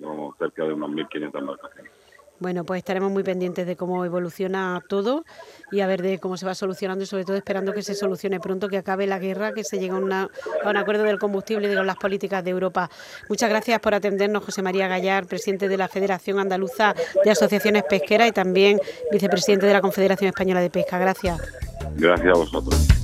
como 0.00 0.36
cerca 0.38 0.62
de 0.66 0.72
unos 0.72 0.90
1.500 0.90 1.36
embarcaciones. 1.36 1.97
Bueno, 2.40 2.64
pues 2.64 2.78
estaremos 2.78 3.10
muy 3.10 3.24
pendientes 3.24 3.66
de 3.66 3.76
cómo 3.76 4.04
evoluciona 4.04 4.80
todo 4.88 5.24
y 5.72 5.80
a 5.80 5.86
ver 5.86 6.02
de 6.02 6.18
cómo 6.18 6.36
se 6.36 6.46
va 6.46 6.54
solucionando 6.54 7.02
y 7.02 7.06
sobre 7.06 7.24
todo 7.24 7.36
esperando 7.36 7.72
que 7.72 7.82
se 7.82 7.94
solucione 7.94 8.38
pronto, 8.38 8.68
que 8.68 8.78
acabe 8.78 9.06
la 9.06 9.18
guerra, 9.18 9.52
que 9.52 9.64
se 9.64 9.78
llegue 9.78 9.92
a, 9.92 9.96
un 9.96 10.76
acuerdo 10.76 11.02
del 11.02 11.18
combustible 11.18 11.66
y 11.66 11.70
de 11.74 11.84
las 11.84 11.96
políticas 11.96 12.44
de 12.44 12.50
Europa. 12.50 12.90
Muchas 13.28 13.48
gracias 13.48 13.80
por 13.80 13.94
atendernos, 13.94 14.44
José 14.44 14.62
María 14.62 14.86
Gallar, 14.86 15.26
presidente 15.26 15.68
de 15.68 15.76
la 15.76 15.88
Federación 15.88 16.38
Andaluza 16.38 16.94
de 17.24 17.30
Asociaciones 17.30 17.82
Pesqueras 17.88 18.28
y 18.28 18.32
también 18.32 18.80
vicepresidente 19.10 19.66
de 19.66 19.72
la 19.72 19.80
Confederación 19.80 20.28
Española 20.28 20.60
de 20.60 20.70
Pesca. 20.70 20.98
Gracias. 20.98 21.40
Gracias 21.96 22.28
a 22.28 22.38
vosotros. 22.38 22.97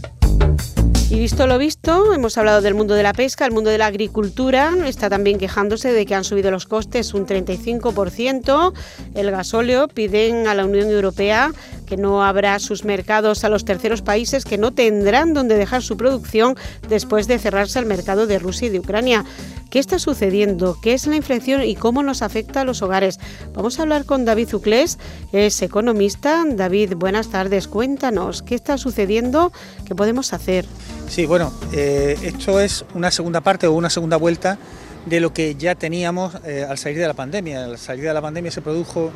Y 1.11 1.19
visto 1.19 1.47
lo 1.47 1.59
visto, 1.59 2.13
hemos 2.15 2.39
hablado 2.39 2.63
del 2.63 2.75
mundo 2.75 2.95
de 2.95 3.03
la 3.03 3.13
pesca, 3.13 3.45
el 3.45 3.53
mundo 3.53 3.71
de 3.71 3.79
la 3.79 3.87
agricultura 3.87 4.73
está 4.87 5.11
también 5.11 5.39
quejándose 5.39 5.93
de 5.93 6.07
que 6.07 6.15
han 6.15 6.25
subido 6.25 6.51
los 6.51 6.67
costes 6.67 7.13
un 7.15 7.27
35%. 7.27 8.73
El 9.15 9.31
gasóleo 9.31 9.87
piden 9.89 10.49
a 10.49 10.55
la 10.55 10.65
Unión 10.65 10.91
Europea 10.91 11.53
que 11.87 11.97
no 11.99 12.25
habrá 12.25 12.59
sus 12.59 12.85
mercados 12.85 13.45
a 13.45 13.49
los 13.49 13.65
terceros 13.65 14.03
países 14.03 14.45
que 14.45 14.59
no 14.59 14.73
tendrán 14.73 15.35
donde 15.35 15.57
dejar 15.57 15.83
su 15.83 15.97
producción 15.97 16.57
después 16.89 17.29
de 17.29 17.39
cerrarse 17.39 17.79
el 17.79 17.87
mercado 17.87 18.27
de 18.27 18.39
Rusia 18.39 18.69
y 18.69 18.71
de 18.71 18.81
Ucrania. 18.81 19.25
¿Qué 19.71 19.79
está 19.81 19.99
sucediendo? 19.99 20.79
¿Qué 20.81 20.95
es 20.95 21.07
la 21.07 21.17
inflación 21.17 21.63
y 21.65 21.75
cómo 21.75 22.03
nos 22.03 22.23
afecta 22.23 22.61
a 22.61 22.65
los 22.65 22.81
hogares? 22.81 23.19
Vamos 23.55 23.79
a 23.79 23.83
hablar 23.83 24.05
con 24.05 24.25
David 24.25 24.49
Zuclés, 24.49 24.99
es 25.33 25.61
economista. 25.63 26.45
David, 26.49 26.95
buenas 26.97 27.29
tardes. 27.29 27.67
Cuéntanos, 27.67 28.43
¿qué 28.43 28.55
está 28.55 28.79
sucediendo? 28.79 29.53
¿Qué 29.85 29.95
podemos 29.95 30.33
hacer? 30.33 30.65
Sí, 31.09 31.27
bueno, 31.27 31.53
eh, 31.73 32.19
esto 32.23 32.59
es 32.59 32.85
una 32.95 33.11
segunda 33.11 33.41
parte 33.41 33.67
o 33.67 33.73
una 33.73 33.91
segunda 33.91 34.17
vuelta 34.17 34.59
de 35.07 35.21
lo 35.21 35.33
que 35.33 35.55
ya 35.55 35.75
teníamos 35.75 36.35
eh, 36.45 36.67
al 36.69 36.79
salir 36.79 36.99
de 36.99 37.07
la 37.07 37.15
pandemia. 37.15 37.65
Al 37.65 37.79
salir 37.79 38.05
de 38.05 38.15
la 38.15 38.23
pandemia 38.23 38.51
se 38.51 38.63
produjo 38.63 39.13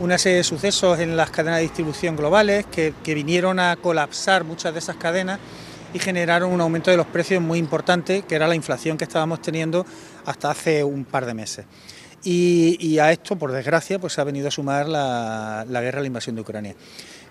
una 0.00 0.18
serie 0.18 0.38
de 0.38 0.44
sucesos 0.44 0.98
en 0.98 1.16
las 1.16 1.30
cadenas 1.30 1.58
de 1.58 1.62
distribución 1.62 2.16
globales 2.16 2.66
que, 2.66 2.92
vinieron 3.06 3.58
a 3.58 3.76
colapsar 3.76 4.44
muchas 4.44 4.72
de 4.72 4.78
esas 4.78 4.96
cadenas 4.96 5.38
y 5.94 5.98
generaron 5.98 6.52
un 6.52 6.60
aumento 6.60 6.90
de 6.90 6.96
los 6.96 7.06
precios 7.06 7.42
muy 7.42 7.58
importante, 7.58 8.22
que 8.22 8.34
era 8.34 8.46
la 8.46 8.54
inflación 8.54 8.98
que 8.98 9.04
estábamos 9.04 9.40
teniendo 9.40 9.86
hasta 10.26 10.50
hace 10.50 10.84
un 10.84 11.04
par 11.04 11.24
de 11.24 11.34
meses. 11.34 11.66
Y, 12.22 12.98
a 12.98 13.10
esto, 13.10 13.36
por 13.36 13.52
desgracia, 13.52 13.98
pues 13.98 14.12
se 14.12 14.20
ha 14.20 14.24
venido 14.24 14.48
a 14.48 14.50
sumar 14.50 14.86
la, 14.86 15.64
la 15.68 15.80
guerra, 15.80 16.00
la 16.00 16.08
invasión 16.08 16.36
de 16.36 16.42
Ucrania. 16.42 16.74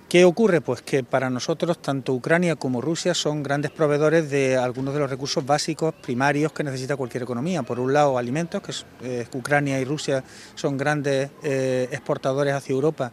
¿Qué 0.10 0.24
ocurre? 0.24 0.62
Pues 0.62 0.82
que 0.82 1.04
para 1.04 1.30
nosotros 1.30 1.82
tanto 1.82 2.14
Ucrania 2.14 2.56
como 2.56 2.80
Rusia 2.80 3.14
son 3.14 3.44
grandes 3.44 3.72
proveedores 3.72 4.30
de 4.30 4.56
algunos 4.56 4.94
de 4.94 5.02
los 5.02 5.10
recursos 5.10 5.46
básicos 5.46 5.94
primarios 5.96 6.54
que 6.54 6.64
necesita 6.64 6.96
cualquier 6.96 7.24
economía. 7.24 7.62
Por 7.64 7.78
un 7.78 7.92
lado, 7.92 8.18
alimentos, 8.18 8.62
que 8.62 8.72
eh, 9.04 9.28
Ucrania 9.34 9.82
y 9.82 9.84
Rusia 9.84 10.24
son 10.56 10.78
grandes 10.78 11.32
eh, 11.44 11.90
exportadores 11.92 12.54
hacia 12.54 12.72
Europa 12.72 13.12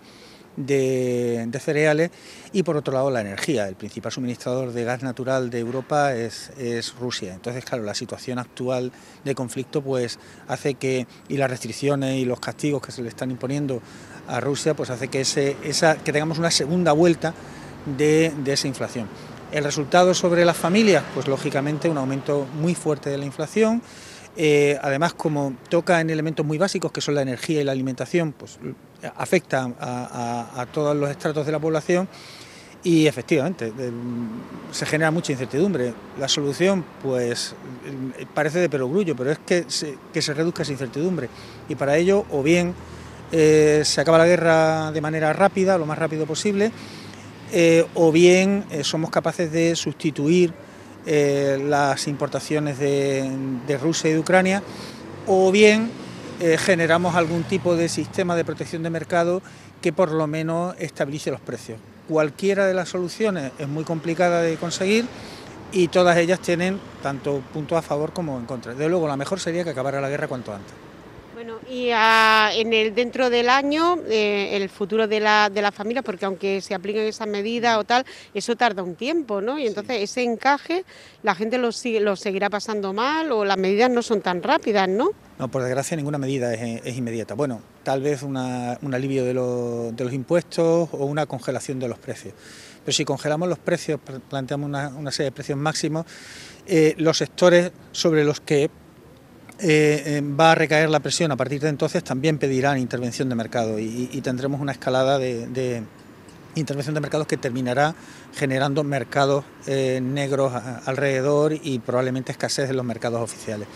de, 0.56 1.60
cereales 1.60 2.12
y 2.52 2.62
por 2.62 2.76
otro 2.76 2.94
lado 2.94 3.10
la 3.10 3.22
energía. 3.22 3.68
El 3.68 3.74
principal 3.74 4.12
suministrador 4.12 4.72
de 4.72 4.84
gas 4.84 5.02
natural 5.02 5.50
de 5.50 5.58
Europa 5.58 6.14
es, 6.14 6.52
es, 6.58 6.94
Rusia. 6.94 7.34
Entonces, 7.34 7.64
claro, 7.64 7.82
la 7.82 7.94
situación 7.94 8.38
actual 8.38 8.92
de 9.24 9.34
conflicto 9.34 9.82
pues 9.82 10.18
hace 10.46 10.74
que, 10.74 11.06
y 11.28 11.36
las 11.38 11.50
restricciones 11.50 12.18
y 12.18 12.24
los 12.24 12.38
castigos 12.38 12.82
que 12.82 12.92
se 12.92 13.02
le 13.02 13.08
están 13.08 13.32
imponiendo 13.32 13.82
a 14.28 14.40
Rusia, 14.40 14.74
pues 14.74 14.90
hace 14.90 15.08
que, 15.08 15.20
ese, 15.20 15.56
esa, 15.62 15.96
que 15.96 16.12
tengamos 16.12 16.38
una 16.38 16.50
segunda 16.50 16.92
vuelta 16.92 17.34
de, 17.86 18.32
esa 18.46 18.68
inflación. 18.68 19.08
El 19.52 19.64
resultado 19.64 20.14
sobre 20.14 20.44
las 20.44 20.56
familias, 20.56 21.04
pues 21.14 21.28
lógicamente 21.28 21.88
un 21.88 21.98
aumento 21.98 22.46
muy 22.60 22.74
fuerte 22.74 23.10
de 23.10 23.18
la 23.18 23.24
inflación. 23.24 23.82
Eh, 24.36 24.78
además, 24.82 25.14
como 25.14 25.54
toca 25.68 26.00
en 26.00 26.10
elementos 26.10 26.44
muy 26.44 26.58
básicos, 26.58 26.90
que 26.90 27.00
son 27.00 27.14
la 27.14 27.22
energía 27.22 27.60
y 27.60 27.64
la 27.64 27.72
alimentación, 27.72 28.32
pues 28.32 28.58
afecta 29.16 29.70
a, 29.78 30.66
todos 30.72 30.96
los 30.96 31.10
estratos 31.10 31.46
de 31.46 31.52
la 31.52 31.60
población 31.60 32.08
y 32.82 33.06
efectivamente 33.06 33.72
se 34.72 34.86
genera 34.86 35.10
mucha 35.10 35.32
incertidumbre. 35.32 35.94
La 36.18 36.26
solución, 36.26 36.84
pues, 37.02 37.54
parece 38.34 38.58
de 38.58 38.68
perogrullo, 38.68 39.14
pero 39.14 39.30
es 39.30 39.38
que 39.38 39.66
que 40.12 40.20
se 40.20 40.34
reduzca 40.34 40.62
esa 40.62 40.72
incertidumbre. 40.72 41.28
Y 41.68 41.76
para 41.76 41.96
ello, 41.96 42.24
o 42.30 42.42
bien 42.42 42.74
eh, 43.36 43.82
se 43.84 44.00
acaba 44.00 44.16
la 44.16 44.26
guerra 44.26 44.92
de 44.92 45.00
manera 45.00 45.32
rápida, 45.32 45.76
lo 45.76 45.86
más 45.86 45.98
rápido 45.98 46.24
posible, 46.24 46.70
eh, 47.52 47.84
o 47.94 48.12
bien 48.12 48.64
eh, 48.70 48.84
somos 48.84 49.10
capaces 49.10 49.50
de 49.50 49.74
sustituir 49.74 50.52
las 51.04 52.06
importaciones 52.06 52.78
de, 52.78 53.78
Rusia 53.82 54.08
y 54.08 54.14
de 54.14 54.18
Ucrania, 54.20 54.62
o 55.26 55.52
bien 55.52 55.90
generamos 56.40 57.14
algún 57.14 57.42
tipo 57.42 57.76
de 57.76 57.90
sistema 57.90 58.34
de 58.36 58.42
protección 58.42 58.82
de 58.82 58.88
mercado 58.88 59.42
que 59.82 59.92
por 59.92 60.12
lo 60.12 60.26
menos 60.26 60.74
estabilice 60.78 61.30
los 61.30 61.42
precios. 61.42 61.78
Cualquiera 62.08 62.64
de 62.64 62.72
las 62.72 62.88
soluciones 62.88 63.52
es 63.58 63.68
muy 63.68 63.84
complicada 63.84 64.40
de 64.40 64.56
conseguir 64.56 65.04
y 65.72 65.88
todas 65.88 66.16
ellas 66.16 66.40
tienen 66.40 66.80
tanto 67.02 67.42
puntos 67.52 67.76
a 67.76 67.82
favor 67.82 68.14
como 68.14 68.38
en 68.38 68.46
contra. 68.46 68.72
De 68.72 68.88
luego, 68.88 69.06
la 69.06 69.18
mejor 69.18 69.40
sería 69.40 69.62
que 69.62 69.70
acabara 69.70 70.00
la 70.00 70.08
guerra 70.08 70.26
cuanto 70.26 70.54
antes. 70.54 70.83
Y 71.70 71.90
ah, 71.92 72.50
en 72.54 72.72
el 72.72 72.94
dentro 72.94 73.30
del 73.30 73.48
año, 73.48 73.98
eh, 74.08 74.50
el 74.52 74.68
futuro 74.68 75.08
de 75.08 75.20
la, 75.20 75.50
de 75.50 75.62
la 75.62 75.72
familia, 75.72 76.02
porque 76.02 76.24
aunque 76.24 76.60
se 76.60 76.74
apliquen 76.74 77.04
esas 77.04 77.28
medidas 77.28 77.78
o 77.78 77.84
tal, 77.84 78.04
eso 78.34 78.56
tarda 78.56 78.82
un 78.82 78.94
tiempo, 78.94 79.40
¿no? 79.40 79.58
Y 79.58 79.66
entonces 79.66 80.02
ese 80.02 80.22
encaje, 80.22 80.84
la 81.22 81.34
gente 81.34 81.58
lo, 81.58 81.72
sigue, 81.72 82.00
lo 82.00 82.16
seguirá 82.16 82.50
pasando 82.50 82.92
mal 82.92 83.32
o 83.32 83.44
las 83.44 83.56
medidas 83.56 83.90
no 83.90 84.02
son 84.02 84.20
tan 84.20 84.42
rápidas, 84.42 84.88
¿no? 84.88 85.10
No, 85.38 85.48
por 85.48 85.62
desgracia 85.62 85.96
ninguna 85.96 86.18
medida 86.18 86.54
es, 86.54 86.96
inmediata. 86.96 87.34
Bueno, 87.34 87.60
tal 87.82 88.02
vez 88.02 88.22
un 88.22 88.36
alivio 88.36 89.24
de, 89.24 89.34
los 89.34 90.12
impuestos 90.12 90.88
o 90.92 91.04
una 91.06 91.26
congelación 91.26 91.80
de 91.80 91.88
los 91.88 91.98
precios. 91.98 92.34
Pero 92.84 92.94
si 92.94 93.04
congelamos 93.04 93.48
los 93.48 93.58
precios, 93.58 93.98
planteamos 94.28 94.68
una, 94.68 95.10
serie 95.10 95.30
de 95.30 95.32
precios 95.32 95.58
máximos, 95.58 96.06
eh, 96.66 96.94
los 96.98 97.18
sectores 97.18 97.72
sobre 97.92 98.24
los 98.24 98.40
que 98.40 98.70
eh, 99.60 100.02
eh, 100.06 100.20
va 100.20 100.52
a 100.52 100.54
recaer 100.56 100.90
la 100.90 101.00
presión 101.00 101.30
a 101.30 101.36
partir 101.36 101.60
de 101.60 101.68
entonces, 101.68 102.02
también 102.02 102.38
pedirán 102.38 102.78
intervención 102.78 103.28
de 103.28 103.36
mercado 103.36 103.78
y, 103.78 104.20
tendremos 104.22 104.60
una 104.60 104.72
escalada 104.72 105.18
de, 105.18 105.82
intervención 106.56 106.94
de 106.94 107.00
mercados 107.00 107.26
que 107.26 107.36
terminará 107.36 107.94
generando 108.34 108.84
mercados 108.84 109.44
eh, 109.66 110.00
negros 110.02 110.52
alrededor 110.86 111.52
y 111.52 111.78
probablemente 111.78 112.32
escasez 112.32 112.70
en 112.70 112.76
los 112.76 112.84
mercados 112.84 113.20
oficiales. 113.20 113.68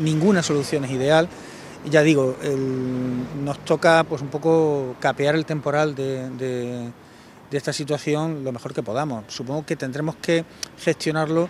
Ninguna 0.00 0.42
solución 0.42 0.84
es 0.84 0.90
ideal. 0.90 1.28
Ya 1.90 2.02
digo, 2.02 2.36
nos 3.42 3.64
toca 3.64 4.04
pues 4.04 4.20
un 4.20 4.28
poco 4.28 4.96
capear 5.00 5.34
el 5.34 5.46
temporal 5.46 5.94
de, 5.94 6.28
de 7.50 7.58
esta 7.58 7.72
situación 7.72 8.44
lo 8.44 8.52
mejor 8.52 8.72
que 8.72 8.82
podamos. 8.82 9.24
Supongo 9.28 9.66
que 9.66 9.76
tendremos 9.76 10.16
que 10.16 10.44
gestionarlo 10.78 11.48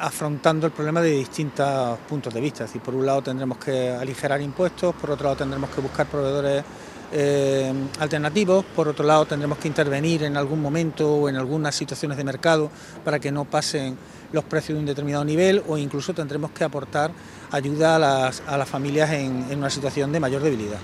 afrontando 0.00 0.66
el 0.66 0.72
problema 0.72 1.00
de 1.00 1.10
distintos 1.10 1.98
puntos 2.08 2.34
de 2.34 2.40
vista. 2.40 2.64
Es 2.64 2.70
decir, 2.70 2.82
por 2.82 2.94
un 2.94 3.06
lado 3.06 3.22
tendremos 3.22 3.58
que 3.58 3.90
aligerar 3.90 4.40
impuestos, 4.40 4.94
por 4.94 5.10
otro 5.10 5.24
lado 5.24 5.36
tendremos 5.36 5.70
que 5.70 5.80
buscar 5.80 6.06
proveedores 6.06 6.64
eh, 7.12 7.72
alternativos, 8.00 8.64
por 8.64 8.88
otro 8.88 9.06
lado 9.06 9.26
tendremos 9.26 9.58
que 9.58 9.68
intervenir 9.68 10.24
en 10.24 10.36
algún 10.36 10.60
momento 10.60 11.14
o 11.14 11.28
en 11.28 11.36
algunas 11.36 11.74
situaciones 11.74 12.18
de 12.18 12.24
mercado 12.24 12.70
para 13.04 13.20
que 13.20 13.30
no 13.30 13.44
pasen 13.44 13.96
los 14.32 14.42
precios 14.44 14.76
de 14.76 14.80
un 14.80 14.86
determinado 14.86 15.24
nivel 15.24 15.62
o 15.68 15.78
incluso 15.78 16.12
tendremos 16.12 16.50
que 16.50 16.64
aportar 16.64 17.12
ayuda 17.52 17.96
a 17.96 17.98
las, 17.98 18.42
a 18.46 18.56
las 18.56 18.68
familias 18.68 19.10
en, 19.12 19.46
en 19.50 19.58
una 19.58 19.70
situación 19.70 20.10
de 20.10 20.18
mayor 20.18 20.42
debilidad. 20.42 20.78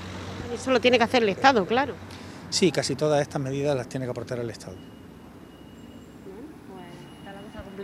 Eso 0.54 0.70
lo 0.70 0.80
tiene 0.80 0.98
que 0.98 1.04
hacer 1.04 1.24
el 1.24 1.30
Estado, 1.30 1.66
claro. 1.66 1.94
Sí, 2.50 2.70
casi 2.70 2.94
todas 2.94 3.20
estas 3.20 3.42
medidas 3.42 3.76
las 3.76 3.88
tiene 3.88 4.06
que 4.06 4.10
aportar 4.10 4.38
el 4.38 4.50
Estado. 4.50 4.76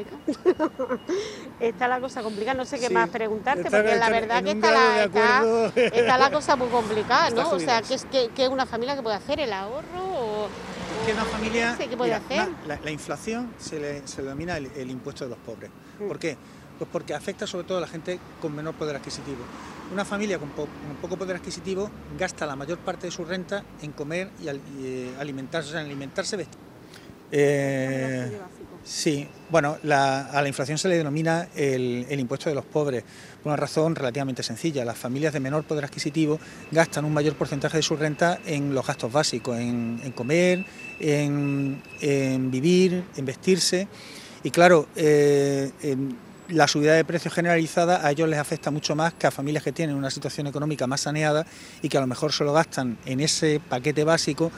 está 1.61 1.89
la 1.89 2.01
cosa 2.01 2.23
complicada, 2.23 2.55
no 2.55 2.65
sé 2.65 2.79
qué 2.79 2.91
más 2.91 3.09
preguntarte, 3.09 3.71
porque 3.71 3.97
la 3.97 4.11
verdad 4.11 4.43
que 4.43 4.51
está 4.53 4.71
la, 4.71 5.05
está, 5.75 6.19
la, 6.19 6.31
cosa 6.31 6.57
muy 6.57 6.69
complicada, 6.69 7.31
¿no? 7.35 7.51
O 7.51 7.59
sea, 7.59 7.83
¿qué 7.83 7.95
es 7.95 8.07
que, 8.35 8.49
una 8.49 8.67
familia 8.67 8.97
que 8.97 9.03
puede 9.03 9.17
hacer? 9.17 9.41
¿El 9.41 9.53
ahorro? 9.53 10.03
O, 10.03 10.49
que 11.07 11.13
una 11.13 11.25
familia. 11.25 11.77
¿Qué 11.79 11.97
puede 11.97 12.15
hacer? 12.15 12.49
La, 12.67 12.91
inflación 12.91 13.53
se 13.59 13.79
le, 13.79 14.07
se 14.07 14.23
denomina 14.23 14.57
el, 14.57 14.91
impuesto 14.91 15.25
de 15.25 15.31
los 15.31 15.39
pobres. 15.39 15.71
Mm. 15.99 16.09
¿Por 16.09 16.19
qué? 16.19 16.37
Pues 16.79 16.89
porque 16.93 17.15
afecta 17.15 17.47
sobre 17.47 17.67
todo 17.67 17.79
a 17.79 17.81
la 17.81 17.89
gente 17.89 18.21
con 18.41 18.55
menor 18.55 18.75
poder 18.75 18.97
adquisitivo. 18.97 19.39
Una 19.93 20.05
familia 20.05 20.39
con, 20.39 20.51
poco 20.51 21.17
poder 21.17 21.37
adquisitivo 21.37 21.91
gasta 22.19 22.47
la 22.47 22.57
mayor 22.57 22.79
parte 22.79 23.07
de 23.07 23.11
su 23.11 23.25
renta 23.25 23.65
en 23.83 23.93
comer 23.93 24.31
y, 24.41 24.49
eh, 24.49 25.15
alimentarse, 25.19 25.73
en 25.73 25.79
alimentarse, 25.79 26.37
vestir. 26.37 26.59
Eh, 27.33 28.39
Sí, 28.85 29.29
bueno, 29.51 29.77
a 29.85 30.41
la 30.43 30.49
inflación 30.49 30.79
se 30.79 30.89
le 30.89 30.97
denomina 30.97 31.49
el, 31.55 32.07
impuesto 32.11 32.49
de 32.49 32.55
los 32.55 32.65
pobres 32.65 33.05
por 33.43 33.51
una 33.51 33.57
razón 33.57 33.95
relativamente 33.95 34.43
sencilla. 34.43 34.85
Las 34.85 34.97
familias 34.97 35.35
de 35.35 35.41
menor 35.41 35.65
poder 35.65 35.85
adquisitivo 35.85 36.41
gastan 36.71 37.05
un 37.05 37.13
mayor 37.13 37.35
porcentaje 37.35 37.77
de 37.77 37.83
su 37.83 37.97
renta 37.97 38.39
en 38.47 38.75
los 38.75 38.87
gastos 38.87 39.13
básicos, 39.13 39.59
en, 39.59 40.13
comer, 40.15 40.65
en, 41.01 42.51
vivir, 42.51 43.05
en 43.17 43.25
vestirse 43.27 43.89
Y 44.43 44.51
claro, 44.51 44.89
eh, 44.97 45.71
la 46.49 46.67
subida 46.67 46.95
de 46.95 47.05
precios 47.05 47.35
generalizada 47.35 48.07
a 48.07 48.11
ellos 48.11 48.29
les 48.29 48.39
afecta 48.39 48.71
mucho 48.71 48.97
más 48.97 49.13
que 49.15 49.27
a 49.27 49.31
familias 49.31 49.63
que 49.63 49.73
tienen 49.73 49.97
una 49.97 50.11
situación 50.11 50.47
económica 50.47 50.87
más 50.87 51.03
saneada 51.03 51.47
y 51.83 51.89
que 51.89 51.99
a 51.99 52.01
lo 52.01 52.07
mejor 52.07 52.33
solo 52.33 52.53
gastan 52.53 52.99
en 53.05 53.21
ese 53.21 53.61
paquete 53.61 54.05
básico 54.05 54.51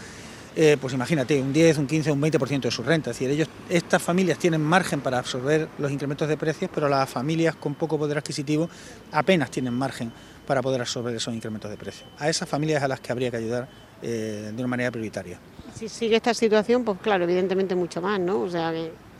eh, 0.56 0.76
pues 0.80 0.94
imagínate, 0.94 1.40
un 1.40 1.52
10, 1.52 1.78
un 1.78 1.86
15, 1.86 2.12
un 2.12 2.20
20% 2.20 2.60
de 2.60 2.70
su 2.70 2.82
renta. 2.82 3.10
Es 3.10 3.16
decir, 3.16 3.30
ellos, 3.30 3.48
estas 3.68 4.02
familias 4.02 4.38
tienen 4.38 4.60
margen 4.60 5.00
para 5.00 5.18
absorber 5.18 5.68
los 5.78 5.90
incrementos 5.90 6.28
de 6.28 6.36
precios, 6.36 6.70
pero 6.74 6.88
las 6.88 7.08
familias 7.08 7.54
con 7.54 7.74
poco 7.74 7.98
poder 7.98 8.18
adquisitivo 8.18 8.68
apenas 9.12 9.50
tienen 9.50 9.74
margen 9.74 10.12
para 10.46 10.62
poder 10.62 10.80
absorber 10.80 11.14
esos 11.14 11.32
incrementos 11.34 11.70
de 11.70 11.76
precios. 11.76 12.08
A 12.18 12.28
esas 12.28 12.48
familias 12.48 12.82
a 12.82 12.88
las 12.88 13.00
que 13.00 13.12
habría 13.12 13.30
que 13.30 13.36
ayudar 13.36 13.68
eh, 14.02 14.50
de 14.54 14.62
una 14.62 14.68
manera 14.68 14.90
prioritaria. 14.90 15.38
Si 15.74 15.88
sigue 15.88 16.16
esta 16.16 16.34
situación, 16.34 16.84
pues 16.84 16.98
claro, 17.00 17.24
evidentemente 17.24 17.74
mucho 17.74 18.00
más, 18.00 18.18
¿no? 18.18 18.40
O 18.40 18.50
sea 18.50 18.72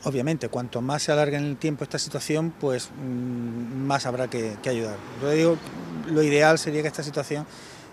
Obviamente, 0.03 0.49
cuanto 0.49 0.81
más 0.81 1.03
se 1.03 1.11
alargue 1.11 1.37
en 1.37 1.45
el 1.45 1.57
tiempo 1.57 1.83
esta 1.83 1.99
situación, 1.99 2.51
pues 2.59 2.89
mm, 2.89 3.85
más 3.85 4.07
habrá 4.07 4.27
que, 4.27 4.57
ayudar. 4.67 4.95
Yo 5.21 5.29
digo, 5.29 5.57
lo 6.07 6.23
ideal 6.23 6.57
sería 6.57 6.81
que 6.81 6.87
esta 6.87 7.03
situación 7.03 7.45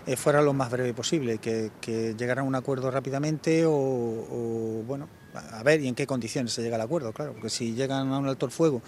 eh, 0.07 0.15
fuera 0.15 0.41
lo 0.41 0.53
más 0.53 0.71
breve 0.71 0.93
posible, 0.93 1.37
que, 1.37 1.71
que 1.81 2.15
llegaran 2.17 2.45
a 2.45 2.47
un 2.47 2.55
acuerdo 2.55 2.89
rápidamente 2.91 3.65
o, 3.65 3.71
o, 3.73 4.83
bueno, 4.87 5.07
a 5.51 5.63
ver 5.63 5.81
y 5.81 5.87
en 5.87 5.95
qué 5.95 6.07
condiciones 6.07 6.53
se 6.53 6.61
llega 6.61 6.75
al 6.75 6.81
acuerdo, 6.81 7.13
claro, 7.13 7.33
porque 7.33 7.49
si 7.49 7.73
llegan 7.73 8.11
a 8.11 8.17
un 8.17 8.27
alto 8.27 8.45
el 8.45 8.51
fuego, 8.51 8.81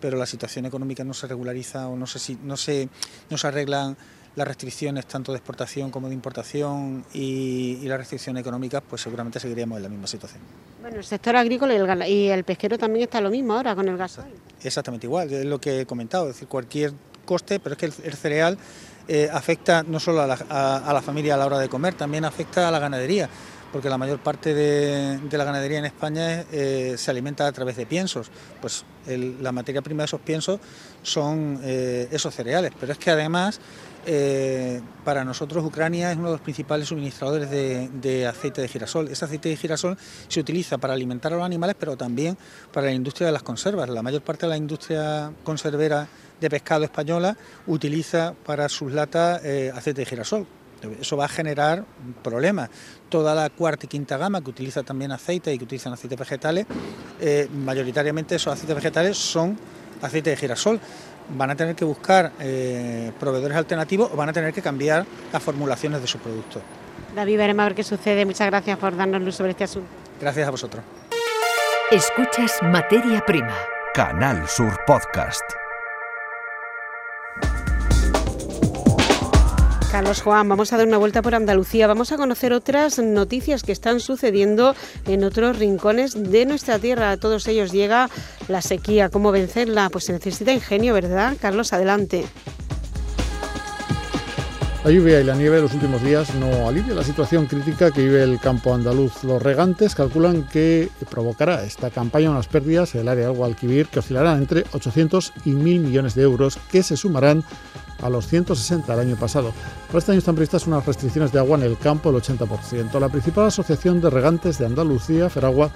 pero 0.00 0.18
la 0.18 0.26
situación 0.26 0.66
económica 0.66 1.04
no 1.04 1.14
se 1.14 1.26
regulariza 1.26 1.88
o 1.88 1.96
no 1.96 2.06
se, 2.06 2.36
no 2.42 2.56
se, 2.56 2.88
no 3.30 3.38
se 3.38 3.46
arreglan 3.46 3.96
las 4.36 4.46
restricciones 4.46 5.06
tanto 5.06 5.32
de 5.32 5.38
exportación 5.38 5.90
como 5.90 6.08
de 6.08 6.14
importación 6.14 7.04
y, 7.14 7.80
las 7.88 7.98
restricciones 7.98 8.42
económicas, 8.42 8.82
pues 8.88 9.00
seguramente 9.00 9.40
seguiríamos 9.40 9.78
en 9.78 9.82
la 9.84 9.88
misma 9.88 10.06
situación. 10.06 10.42
Bueno, 10.82 10.98
el 10.98 11.04
sector 11.04 11.34
agrícola 11.36 11.74
y 11.74 11.76
el, 11.78 12.08
y 12.08 12.28
el 12.28 12.44
pesquero 12.44 12.78
también 12.78 13.04
está 13.04 13.20
lo 13.20 13.30
mismo 13.30 13.54
ahora 13.54 13.74
con 13.74 13.88
el 13.88 13.96
gas. 13.96 14.20
Exactamente 14.62 15.06
igual, 15.06 15.32
es 15.32 15.46
lo 15.46 15.58
que 15.58 15.80
he 15.80 15.86
comentado, 15.86 16.28
es 16.28 16.34
decir, 16.34 16.48
cualquier 16.48 16.92
coste, 17.24 17.58
pero 17.58 17.74
es 17.74 17.78
que 17.78 17.86
el, 17.86 18.14
cereal 18.14 18.58
eh, 19.08 19.30
afecta 19.32 19.84
no 19.86 20.00
solo 20.00 20.20
a 20.22 20.26
la, 20.26 21.02
familia 21.02 21.34
a 21.34 21.36
la 21.36 21.46
hora 21.46 21.58
de 21.58 21.68
comer, 21.68 21.94
también 21.94 22.24
afecta 22.24 22.66
a 22.66 22.70
la 22.70 22.80
ganadería 22.80 23.28
porque 23.72 23.88
la 23.90 23.98
mayor 23.98 24.20
parte 24.20 24.54
de, 24.54 25.20
la 25.30 25.44
ganadería 25.44 25.78
en 25.78 25.84
España 25.84 26.44
eh, 26.50 26.94
se 26.96 27.10
alimenta 27.10 27.46
a 27.46 27.52
través 27.52 27.76
de 27.76 27.84
piensos. 27.84 28.30
Pues 28.60 28.84
la 29.06 29.52
materia 29.52 29.82
prima 29.82 30.02
de 30.02 30.06
esos 30.06 30.20
piensos 30.20 30.60
son 31.02 31.60
eh, 31.62 32.08
esos 32.10 32.34
cereales, 32.34 32.72
pero 32.80 32.92
es 32.92 32.98
que 32.98 33.10
además 33.10 33.60
para 35.04 35.24
nosotros 35.24 35.64
Ucrania 35.64 36.12
es 36.12 36.16
uno 36.16 36.28
de 36.28 36.34
los 36.34 36.40
principales 36.40 36.88
suministradores 36.88 37.50
de, 37.50 38.26
aceite 38.26 38.62
de 38.62 38.68
girasol. 38.68 39.08
Ese 39.08 39.24
aceite 39.24 39.48
de 39.48 39.56
girasol 39.56 39.98
se 40.28 40.38
utiliza 40.38 40.78
para 40.78 40.94
alimentar 40.94 41.32
a 41.32 41.36
los 41.36 41.44
animales, 41.44 41.74
pero 41.78 41.96
también 41.96 42.38
para 42.72 42.86
la 42.86 42.92
industria 42.92 43.26
de 43.26 43.32
las 43.32 43.42
conservas. 43.42 43.88
La 43.88 44.02
mayor 44.02 44.22
parte 44.22 44.46
de 44.46 44.50
la 44.50 44.56
industria 44.56 45.32
conservera 45.42 46.06
de 46.40 46.50
pescado 46.50 46.84
española 46.84 47.36
utiliza 47.66 48.34
para 48.44 48.68
sus 48.68 48.92
latas 48.92 49.40
aceite 49.74 50.02
de 50.02 50.06
girasol. 50.06 50.46
Eso 51.00 51.16
va 51.16 51.24
a 51.24 51.28
generar 51.28 51.84
problemas. 52.22 52.70
Toda 53.08 53.34
la 53.34 53.50
cuarta 53.50 53.86
y 53.86 53.88
quinta 53.88 54.16
gama 54.16 54.42
que 54.42 54.50
utiliza 54.50 54.82
también 54.82 55.12
aceite 55.12 55.52
y 55.52 55.58
que 55.58 55.64
utilizan 55.64 55.92
aceites 55.92 56.18
vegetales, 56.18 56.66
eh, 57.20 57.48
mayoritariamente 57.52 58.36
esos 58.36 58.52
aceites 58.52 58.76
vegetales 58.76 59.16
son 59.16 59.58
aceite 60.02 60.30
de 60.30 60.36
girasol. 60.36 60.80
Van 61.36 61.50
a 61.50 61.56
tener 61.56 61.74
que 61.74 61.84
buscar 61.84 62.32
eh, 62.38 63.10
proveedores 63.18 63.56
alternativos 63.56 64.10
o 64.12 64.16
van 64.16 64.28
a 64.28 64.32
tener 64.32 64.52
que 64.52 64.62
cambiar 64.62 65.04
las 65.32 65.42
formulaciones 65.42 66.00
de 66.00 66.06
sus 66.06 66.20
productos. 66.20 66.62
David, 67.14 67.38
veremos 67.38 67.62
a 67.62 67.66
ver 67.66 67.74
qué 67.74 67.82
sucede. 67.82 68.24
Muchas 68.24 68.46
gracias 68.46 68.78
por 68.78 68.96
darnos 68.96 69.22
luz 69.22 69.34
sobre 69.34 69.52
este 69.52 69.64
asunto. 69.64 69.88
Gracias 70.20 70.46
a 70.46 70.50
vosotros. 70.50 70.84
Escuchas 71.90 72.58
Materia 72.62 73.22
Prima. 73.26 73.56
Canal 73.94 74.46
Sur 74.48 74.78
Podcast. 74.86 75.55
Carlos 79.96 80.20
Juan, 80.20 80.46
vamos 80.46 80.74
a 80.74 80.76
dar 80.76 80.86
una 80.86 80.98
vuelta 80.98 81.22
por 81.22 81.34
Andalucía, 81.34 81.86
vamos 81.86 82.12
a 82.12 82.18
conocer 82.18 82.52
otras 82.52 82.98
noticias 82.98 83.62
que 83.62 83.72
están 83.72 83.98
sucediendo 83.98 84.74
en 85.06 85.24
otros 85.24 85.58
rincones 85.58 86.30
de 86.30 86.44
nuestra 86.44 86.78
tierra. 86.78 87.12
A 87.12 87.16
todos 87.16 87.48
ellos 87.48 87.72
llega 87.72 88.10
la 88.46 88.60
sequía. 88.60 89.08
¿Cómo 89.08 89.32
vencerla? 89.32 89.88
Pues 89.88 90.04
se 90.04 90.12
necesita 90.12 90.52
ingenio, 90.52 90.92
¿verdad? 90.92 91.38
Carlos, 91.40 91.72
adelante. 91.72 92.26
La 94.86 94.92
lluvia 94.92 95.20
y 95.20 95.24
la 95.24 95.34
nieve 95.34 95.56
de 95.56 95.62
los 95.62 95.74
últimos 95.74 96.00
días 96.00 96.32
no 96.36 96.68
alivia 96.68 96.94
la 96.94 97.02
situación 97.02 97.46
crítica 97.46 97.90
que 97.90 98.02
vive 98.02 98.22
el 98.22 98.38
campo 98.38 98.72
andaluz. 98.72 99.24
Los 99.24 99.42
regantes 99.42 99.96
calculan 99.96 100.44
que 100.44 100.90
provocará 101.10 101.64
esta 101.64 101.90
campaña 101.90 102.30
unas 102.30 102.46
pérdidas 102.46 102.94
en 102.94 103.00
el 103.00 103.08
área 103.08 103.26
del 103.26 103.34
Guadalquivir 103.34 103.88
que 103.88 103.98
oscilarán 103.98 104.38
entre 104.38 104.64
800 104.70 105.32
y 105.44 105.54
1.000 105.54 105.80
millones 105.80 106.14
de 106.14 106.22
euros 106.22 106.60
que 106.70 106.84
se 106.84 106.96
sumarán 106.96 107.42
a 108.00 108.08
los 108.08 108.28
160 108.28 108.92
del 108.92 109.08
año 109.08 109.16
pasado. 109.16 109.52
Para 109.88 109.98
este 109.98 110.12
año 110.12 110.20
están 110.20 110.36
previstas 110.36 110.68
unas 110.68 110.86
restricciones 110.86 111.32
de 111.32 111.40
agua 111.40 111.58
en 111.58 111.64
el 111.64 111.76
campo 111.78 112.12
del 112.12 112.22
80%. 112.22 113.00
La 113.00 113.08
principal 113.08 113.46
asociación 113.46 114.00
de 114.00 114.08
regantes 114.08 114.56
de 114.58 114.66
Andalucía, 114.66 115.28
Feragua, 115.28 115.68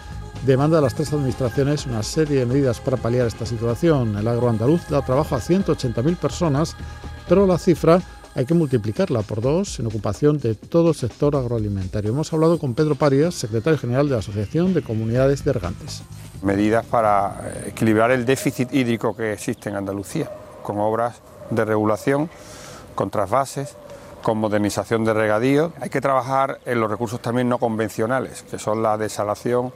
demanda 0.47 0.79
a 0.79 0.83
las 0.83 0.95
tres 0.95 1.13
administraciones 1.13 1.85
una 1.85 2.05
serie 2.05 2.39
de 2.39 2.47
medidas 2.47 2.79
para 2.79 2.97
paliar 2.97 3.27
esta 3.27 3.45
situación. 3.45 4.17
El 4.17 4.29
agro 4.29 4.49
andaluz 4.49 4.87
da 4.89 5.05
trabajo 5.05 5.35
a 5.35 5.41
180.000 5.41 6.15
personas, 6.15 6.77
pero 7.29 7.45
la 7.45 7.59
cifra 7.59 8.01
hay 8.41 8.47
que 8.47 8.55
multiplicarla 8.55 9.21
por 9.21 9.43
dos 9.43 9.81
en 9.81 9.87
ocupación 9.87 10.39
de 10.39 10.55
todo 10.55 10.89
el 10.89 10.95
sector 10.95 11.37
agroalimentario. 11.37 12.11
Hemos 12.11 12.33
hablado 12.33 12.59
con 12.59 12.73
Pedro 12.73 12.95
Parias, 12.95 13.35
secretario 13.35 13.79
general 13.79 14.09
de 14.09 14.13
la 14.15 14.21
Asociación 14.21 14.73
de 14.73 14.81
Comunidades 14.81 15.45
de 15.45 15.53
Regantes. 15.53 16.03
Medidas 16.41 16.87
para 16.87 17.53
equilibrar 17.67 18.11
el 18.13 18.25
déficit 18.25 18.73
hídrico 18.73 19.15
que 19.15 19.35
existe 19.35 19.69
en 19.69 19.77
Andalucía, 19.77 20.31
con 20.63 20.79
obras 20.79 21.21
de 21.51 21.67
regulación, 21.67 22.31
con 22.95 23.11
trasvases, 23.11 23.77
con 24.23 24.39
modernización 24.39 25.05
de 25.05 25.13
regadío. 25.13 25.75
Hay 25.79 25.91
que 25.91 26.01
trabajar 26.01 26.61
en 26.65 26.81
los 26.81 26.91
recursos 26.91 27.21
también 27.21 27.47
no 27.47 27.59
convencionales, 27.59 28.43
que 28.51 28.59
son 28.59 28.83
la 28.83 28.97
desalación 28.97 29.71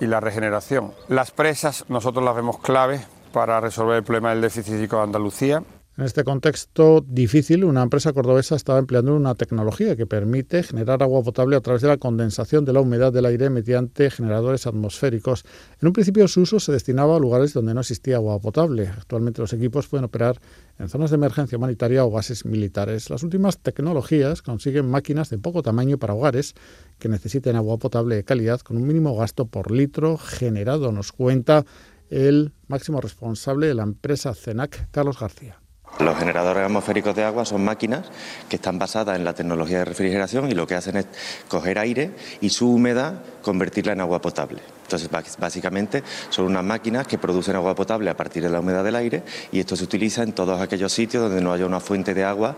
y 0.00 0.06
la 0.06 0.20
regeneración. 0.20 0.92
Las 1.08 1.30
presas 1.30 1.86
nosotros 1.88 2.22
las 2.22 2.36
vemos 2.36 2.58
claves 2.58 3.06
para 3.32 3.58
resolver 3.60 3.96
el 3.96 4.04
problema 4.04 4.30
del 4.30 4.42
déficit 4.42 4.74
hídrico 4.74 4.98
de 4.98 5.02
Andalucía. 5.04 5.62
En 5.98 6.04
este 6.04 6.24
contexto 6.24 7.04
difícil, 7.06 7.64
una 7.64 7.82
empresa 7.82 8.14
cordobesa 8.14 8.56
estaba 8.56 8.78
empleando 8.78 9.14
una 9.14 9.34
tecnología 9.34 9.94
que 9.94 10.06
permite 10.06 10.62
generar 10.62 11.02
agua 11.02 11.22
potable 11.22 11.54
a 11.54 11.60
través 11.60 11.82
de 11.82 11.88
la 11.88 11.98
condensación 11.98 12.64
de 12.64 12.72
la 12.72 12.80
humedad 12.80 13.12
del 13.12 13.26
aire 13.26 13.50
mediante 13.50 14.08
generadores 14.08 14.66
atmosféricos. 14.66 15.44
En 15.82 15.88
un 15.88 15.92
principio 15.92 16.26
su 16.28 16.40
uso 16.40 16.60
se 16.60 16.72
destinaba 16.72 17.16
a 17.16 17.18
lugares 17.18 17.52
donde 17.52 17.74
no 17.74 17.80
existía 17.80 18.16
agua 18.16 18.40
potable. 18.40 18.88
Actualmente 18.88 19.42
los 19.42 19.52
equipos 19.52 19.86
pueden 19.86 20.04
operar 20.04 20.40
en 20.78 20.88
zonas 20.88 21.10
de 21.10 21.16
emergencia 21.16 21.58
humanitaria 21.58 22.06
o 22.06 22.10
bases 22.10 22.46
militares. 22.46 23.10
Las 23.10 23.22
últimas 23.22 23.58
tecnologías 23.58 24.40
consiguen 24.40 24.88
máquinas 24.88 25.28
de 25.28 25.36
poco 25.36 25.62
tamaño 25.62 25.98
para 25.98 26.14
hogares 26.14 26.54
que 26.98 27.10
necesiten 27.10 27.54
agua 27.54 27.76
potable 27.76 28.16
de 28.16 28.24
calidad 28.24 28.62
con 28.62 28.78
un 28.78 28.86
mínimo 28.86 29.14
gasto 29.14 29.44
por 29.44 29.70
litro 29.70 30.16
generado, 30.16 30.90
nos 30.90 31.12
cuenta 31.12 31.66
el 32.08 32.54
máximo 32.66 33.02
responsable 33.02 33.66
de 33.66 33.74
la 33.74 33.82
empresa 33.82 34.34
CENAC, 34.34 34.90
Carlos 34.90 35.20
García. 35.20 35.62
Los 35.98 36.18
generadores 36.18 36.64
atmosféricos 36.64 37.14
de 37.14 37.22
agua 37.22 37.44
son 37.44 37.64
máquinas 37.64 38.06
que 38.48 38.56
están 38.56 38.78
basadas 38.78 39.16
en 39.16 39.24
la 39.24 39.34
tecnología 39.34 39.78
de 39.78 39.84
refrigeración 39.84 40.50
y 40.50 40.54
lo 40.54 40.66
que 40.66 40.74
hacen 40.74 40.96
es 40.96 41.06
coger 41.48 41.78
aire 41.78 42.12
y 42.40 42.50
su 42.50 42.72
humedad 42.72 43.22
convertirla 43.42 43.92
en 43.92 44.00
agua 44.00 44.20
potable. 44.20 44.60
Entonces, 44.84 45.08
básicamente 45.38 46.02
son 46.28 46.46
unas 46.46 46.64
máquinas 46.64 47.06
que 47.06 47.18
producen 47.18 47.56
agua 47.56 47.74
potable 47.74 48.10
a 48.10 48.16
partir 48.16 48.42
de 48.42 48.50
la 48.50 48.60
humedad 48.60 48.82
del 48.84 48.96
aire 48.96 49.22
y 49.52 49.60
esto 49.60 49.76
se 49.76 49.84
utiliza 49.84 50.22
en 50.22 50.32
todos 50.32 50.60
aquellos 50.60 50.92
sitios 50.92 51.22
donde 51.22 51.40
no 51.40 51.52
haya 51.52 51.66
una 51.66 51.80
fuente 51.80 52.14
de 52.14 52.24
agua 52.24 52.56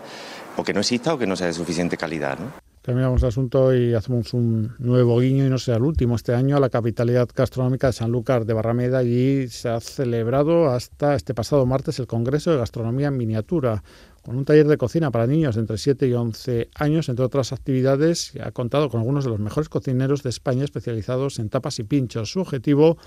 o 0.57 0.63
que 0.63 0.73
no 0.73 0.79
exista 0.79 1.13
o 1.13 1.17
que 1.17 1.27
no 1.27 1.35
sea 1.35 1.47
de 1.47 1.53
suficiente 1.53 1.97
calidad. 1.97 2.37
Terminamos 2.85 3.23
el 3.23 3.29
asunto 3.29 3.73
y 3.73 3.95
hacemos 3.95 4.35
un 4.35 4.75
nuevo 4.77 5.19
guiño 5.19 5.43
y 5.43 5.49
no 5.49 5.57
sea 5.57 5.77
el 5.77 5.81
último. 5.81 6.15
Este 6.15 6.35
año 6.35 6.55
a 6.55 6.59
la 6.59 6.69
capitalidad 6.69 7.27
gastronómica 7.35 7.87
de 7.87 7.93
Sanlúcar 7.93 8.45
de 8.45 8.53
Barrameda 8.53 9.01
y 9.01 9.47
se 9.47 9.69
ha 9.69 9.79
celebrado 9.79 10.69
hasta 10.69 11.15
este 11.15 11.33
pasado 11.33 11.65
martes 11.65 11.97
el 11.97 12.05
Congreso 12.05 12.51
de 12.51 12.57
Gastronomía 12.57 13.07
en 13.07 13.17
Miniatura 13.17 13.81
con 14.21 14.35
un 14.35 14.45
taller 14.45 14.67
de 14.67 14.77
cocina 14.77 15.09
para 15.09 15.25
niños 15.25 15.55
de 15.55 15.61
entre 15.61 15.79
7 15.79 16.07
y 16.07 16.13
11 16.13 16.69
años, 16.75 17.09
entre 17.09 17.25
otras 17.25 17.53
actividades, 17.53 18.33
ha 18.39 18.51
contado 18.51 18.87
con 18.91 18.99
algunos 18.99 19.23
de 19.23 19.31
los 19.31 19.39
mejores 19.39 19.67
cocineros 19.67 20.21
de 20.21 20.29
España 20.29 20.63
especializados 20.63 21.39
en 21.39 21.49
tapas 21.49 21.79
y 21.79 21.85
pinchos. 21.85 22.31
Su 22.31 22.41
objetivo 22.41 22.99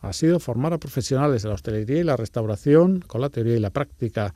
ha 0.00 0.12
sido 0.12 0.40
formar 0.40 0.72
a 0.72 0.78
profesionales 0.78 1.44
de 1.44 1.50
la 1.50 1.54
hostelería 1.54 2.00
y 2.00 2.04
la 2.04 2.16
restauración 2.16 2.98
con 3.06 3.20
la 3.20 3.30
teoría 3.30 3.56
y 3.56 3.60
la 3.60 3.70
práctica 3.70 4.34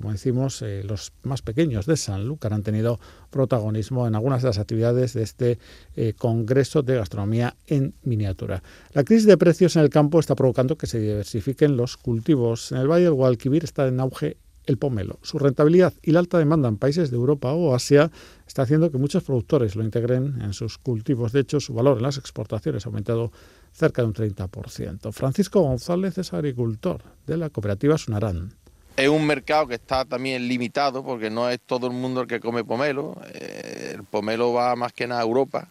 como 0.00 0.12
decimos, 0.12 0.62
eh, 0.62 0.82
los 0.82 1.12
más 1.24 1.42
pequeños 1.42 1.84
de 1.84 1.96
Sanlúcar 1.96 2.54
han 2.54 2.62
tenido 2.62 2.98
protagonismo 3.28 4.06
en 4.06 4.14
algunas 4.14 4.40
de 4.40 4.48
las 4.48 4.58
actividades 4.58 5.12
de 5.12 5.22
este 5.22 5.58
eh, 5.94 6.14
Congreso 6.16 6.82
de 6.82 6.96
Gastronomía 6.96 7.54
en 7.66 7.92
miniatura. 8.02 8.62
La 8.94 9.04
crisis 9.04 9.26
de 9.26 9.36
precios 9.36 9.76
en 9.76 9.82
el 9.82 9.90
campo 9.90 10.18
está 10.18 10.34
provocando 10.34 10.78
que 10.78 10.86
se 10.86 10.98
diversifiquen 10.98 11.76
los 11.76 11.98
cultivos. 11.98 12.72
En 12.72 12.78
el 12.78 12.88
Valle 12.88 13.04
del 13.04 13.12
Guadalquivir 13.12 13.62
está 13.62 13.86
en 13.88 14.00
auge 14.00 14.38
el 14.64 14.78
pomelo. 14.78 15.18
Su 15.22 15.38
rentabilidad 15.38 15.92
y 16.02 16.12
la 16.12 16.20
alta 16.20 16.38
demanda 16.38 16.68
en 16.68 16.78
países 16.78 17.10
de 17.10 17.16
Europa 17.16 17.52
o 17.52 17.74
Asia 17.74 18.10
está 18.46 18.62
haciendo 18.62 18.90
que 18.90 18.98
muchos 18.98 19.22
productores 19.22 19.76
lo 19.76 19.84
integren 19.84 20.40
en 20.40 20.54
sus 20.54 20.78
cultivos. 20.78 21.32
De 21.32 21.40
hecho, 21.40 21.60
su 21.60 21.74
valor 21.74 21.98
en 21.98 22.04
las 22.04 22.16
exportaciones 22.16 22.86
ha 22.86 22.88
aumentado 22.88 23.32
cerca 23.72 24.00
de 24.00 24.08
un 24.08 24.14
30%. 24.14 25.12
Francisco 25.12 25.60
González 25.60 26.16
es 26.16 26.32
agricultor 26.32 27.02
de 27.26 27.36
la 27.36 27.50
cooperativa 27.50 27.98
Sunarán. 27.98 28.59
Es 29.00 29.08
un 29.08 29.26
mercado 29.26 29.66
que 29.66 29.76
está 29.76 30.04
también 30.04 30.46
limitado 30.46 31.02
porque 31.02 31.30
no 31.30 31.48
es 31.48 31.58
todo 31.58 31.86
el 31.86 31.94
mundo 31.94 32.20
el 32.20 32.26
que 32.26 32.38
come 32.38 32.64
pomelo. 32.64 33.16
Eh, 33.32 33.92
el 33.94 34.04
pomelo 34.04 34.52
va 34.52 34.76
más 34.76 34.92
que 34.92 35.06
nada 35.06 35.22
a 35.22 35.24
Europa, 35.24 35.68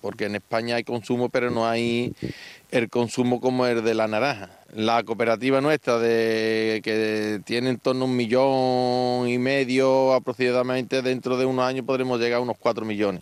porque 0.00 0.24
en 0.24 0.36
España 0.36 0.76
hay 0.76 0.84
consumo, 0.84 1.28
pero 1.28 1.50
no 1.50 1.68
hay 1.68 2.14
el 2.70 2.88
consumo 2.88 3.38
como 3.38 3.66
el 3.66 3.84
de 3.84 3.92
la 3.92 4.08
naranja. 4.08 4.48
La 4.74 5.02
cooperativa 5.02 5.60
nuestra, 5.60 5.98
de, 5.98 6.80
que 6.82 7.42
tiene 7.44 7.68
en 7.68 7.78
torno 7.78 8.06
a 8.06 8.08
un 8.08 8.16
millón 8.16 9.28
y 9.28 9.36
medio 9.36 10.14
aproximadamente, 10.14 11.02
dentro 11.02 11.36
de 11.36 11.44
unos 11.44 11.66
años 11.66 11.84
podremos 11.84 12.18
llegar 12.18 12.38
a 12.38 12.42
unos 12.42 12.56
cuatro 12.58 12.86
millones. 12.86 13.20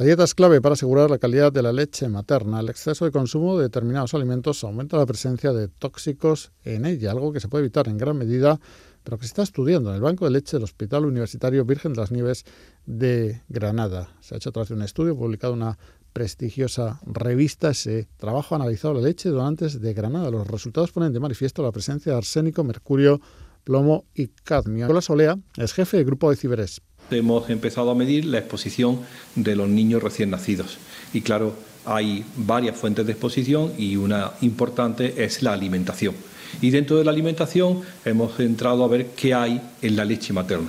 La 0.00 0.06
dieta 0.06 0.24
es 0.24 0.34
clave 0.34 0.62
para 0.62 0.72
asegurar 0.72 1.10
la 1.10 1.18
calidad 1.18 1.52
de 1.52 1.60
la 1.60 1.74
leche 1.74 2.08
materna. 2.08 2.60
El 2.60 2.70
exceso 2.70 3.04
de 3.04 3.10
consumo 3.10 3.58
de 3.58 3.64
determinados 3.64 4.14
alimentos 4.14 4.64
aumenta 4.64 4.96
la 4.96 5.04
presencia 5.04 5.52
de 5.52 5.68
tóxicos 5.68 6.52
en 6.64 6.86
ella, 6.86 7.10
algo 7.10 7.34
que 7.34 7.40
se 7.40 7.48
puede 7.48 7.64
evitar 7.64 7.86
en 7.86 7.98
gran 7.98 8.16
medida, 8.16 8.58
pero 9.04 9.18
que 9.18 9.24
se 9.24 9.26
está 9.26 9.42
estudiando 9.42 9.90
en 9.90 9.96
el 9.96 10.00
Banco 10.00 10.24
de 10.24 10.30
Leche 10.30 10.56
del 10.56 10.64
Hospital 10.64 11.04
Universitario 11.04 11.66
Virgen 11.66 11.92
de 11.92 12.00
las 12.00 12.12
Nieves 12.12 12.46
de 12.86 13.42
Granada. 13.50 14.16
Se 14.22 14.34
ha 14.34 14.38
hecho 14.38 14.48
a 14.48 14.52
través 14.52 14.70
de 14.70 14.76
un 14.76 14.80
estudio 14.80 15.14
publicado 15.14 15.52
en 15.52 15.64
una 15.64 15.78
prestigiosa 16.14 16.98
revista. 17.04 17.68
Ese 17.68 18.08
trabajo 18.16 18.54
ha 18.54 18.56
analizado 18.56 18.94
la 18.94 19.02
leche 19.02 19.28
de 19.28 19.34
donantes 19.34 19.82
de 19.82 19.92
Granada. 19.92 20.30
Los 20.30 20.46
resultados 20.46 20.92
ponen 20.92 21.12
de 21.12 21.20
manifiesto 21.20 21.62
la 21.62 21.72
presencia 21.72 22.12
de 22.12 22.16
arsénico, 22.16 22.64
mercurio, 22.64 23.20
plomo 23.64 24.06
y 24.14 24.28
cadmio. 24.28 24.86
Nicolás 24.86 25.04
Solea 25.04 25.38
es 25.58 25.74
jefe 25.74 25.98
del 25.98 26.06
grupo 26.06 26.30
de 26.30 26.36
Ciberes 26.36 26.80
hemos 27.12 27.50
empezado 27.50 27.90
a 27.90 27.94
medir 27.94 28.24
la 28.24 28.38
exposición 28.38 29.00
de 29.34 29.56
los 29.56 29.68
niños 29.68 30.02
recién 30.02 30.30
nacidos. 30.30 30.78
Y 31.12 31.20
claro, 31.20 31.54
hay 31.84 32.24
varias 32.36 32.76
fuentes 32.76 33.06
de 33.06 33.12
exposición 33.12 33.72
y 33.78 33.96
una 33.96 34.32
importante 34.40 35.24
es 35.24 35.42
la 35.42 35.52
alimentación. 35.52 36.14
Y 36.60 36.70
dentro 36.70 36.96
de 36.96 37.04
la 37.04 37.10
alimentación 37.10 37.80
hemos 38.04 38.38
entrado 38.40 38.84
a 38.84 38.88
ver 38.88 39.06
qué 39.16 39.34
hay 39.34 39.60
en 39.82 39.96
la 39.96 40.04
leche 40.04 40.32
materna. 40.32 40.68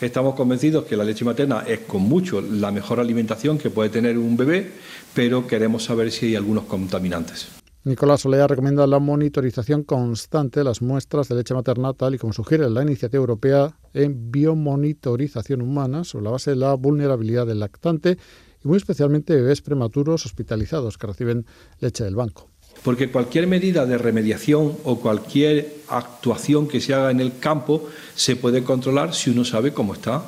Estamos 0.00 0.34
convencidos 0.34 0.84
que 0.84 0.96
la 0.96 1.04
leche 1.04 1.24
materna 1.24 1.64
es 1.66 1.80
con 1.80 2.02
mucho 2.02 2.40
la 2.40 2.70
mejor 2.70 3.00
alimentación 3.00 3.58
que 3.58 3.70
puede 3.70 3.90
tener 3.90 4.18
un 4.18 4.36
bebé, 4.36 4.70
pero 5.14 5.46
queremos 5.46 5.84
saber 5.84 6.10
si 6.10 6.26
hay 6.26 6.36
algunos 6.36 6.64
contaminantes. 6.64 7.63
Nicolás 7.86 8.24
Olea 8.24 8.46
recomienda 8.46 8.86
la 8.86 8.98
monitorización 8.98 9.82
constante 9.82 10.60
de 10.60 10.64
las 10.64 10.80
muestras 10.80 11.28
de 11.28 11.34
leche 11.34 11.52
materna, 11.52 11.92
tal 11.92 12.14
y 12.14 12.18
como 12.18 12.32
sugiere 12.32 12.70
la 12.70 12.82
iniciativa 12.82 13.20
europea 13.20 13.76
en 13.92 14.30
biomonitorización 14.32 15.60
humana 15.60 16.02
sobre 16.02 16.24
la 16.24 16.30
base 16.30 16.52
de 16.52 16.56
la 16.56 16.72
vulnerabilidad 16.72 17.46
del 17.46 17.60
lactante 17.60 18.16
y 18.64 18.68
muy 18.68 18.78
especialmente 18.78 19.34
bebés 19.34 19.60
prematuros 19.60 20.24
hospitalizados 20.24 20.96
que 20.96 21.08
reciben 21.08 21.44
leche 21.78 22.04
del 22.04 22.14
banco. 22.14 22.48
Porque 22.82 23.10
cualquier 23.10 23.46
medida 23.46 23.84
de 23.84 23.98
remediación 23.98 24.78
o 24.84 24.98
cualquier 24.98 25.82
actuación 25.88 26.66
que 26.66 26.80
se 26.80 26.94
haga 26.94 27.10
en 27.10 27.20
el 27.20 27.38
campo 27.38 27.86
se 28.14 28.36
puede 28.36 28.64
controlar 28.64 29.12
si 29.12 29.28
uno 29.28 29.44
sabe 29.44 29.74
cómo 29.74 29.92
está. 29.92 30.24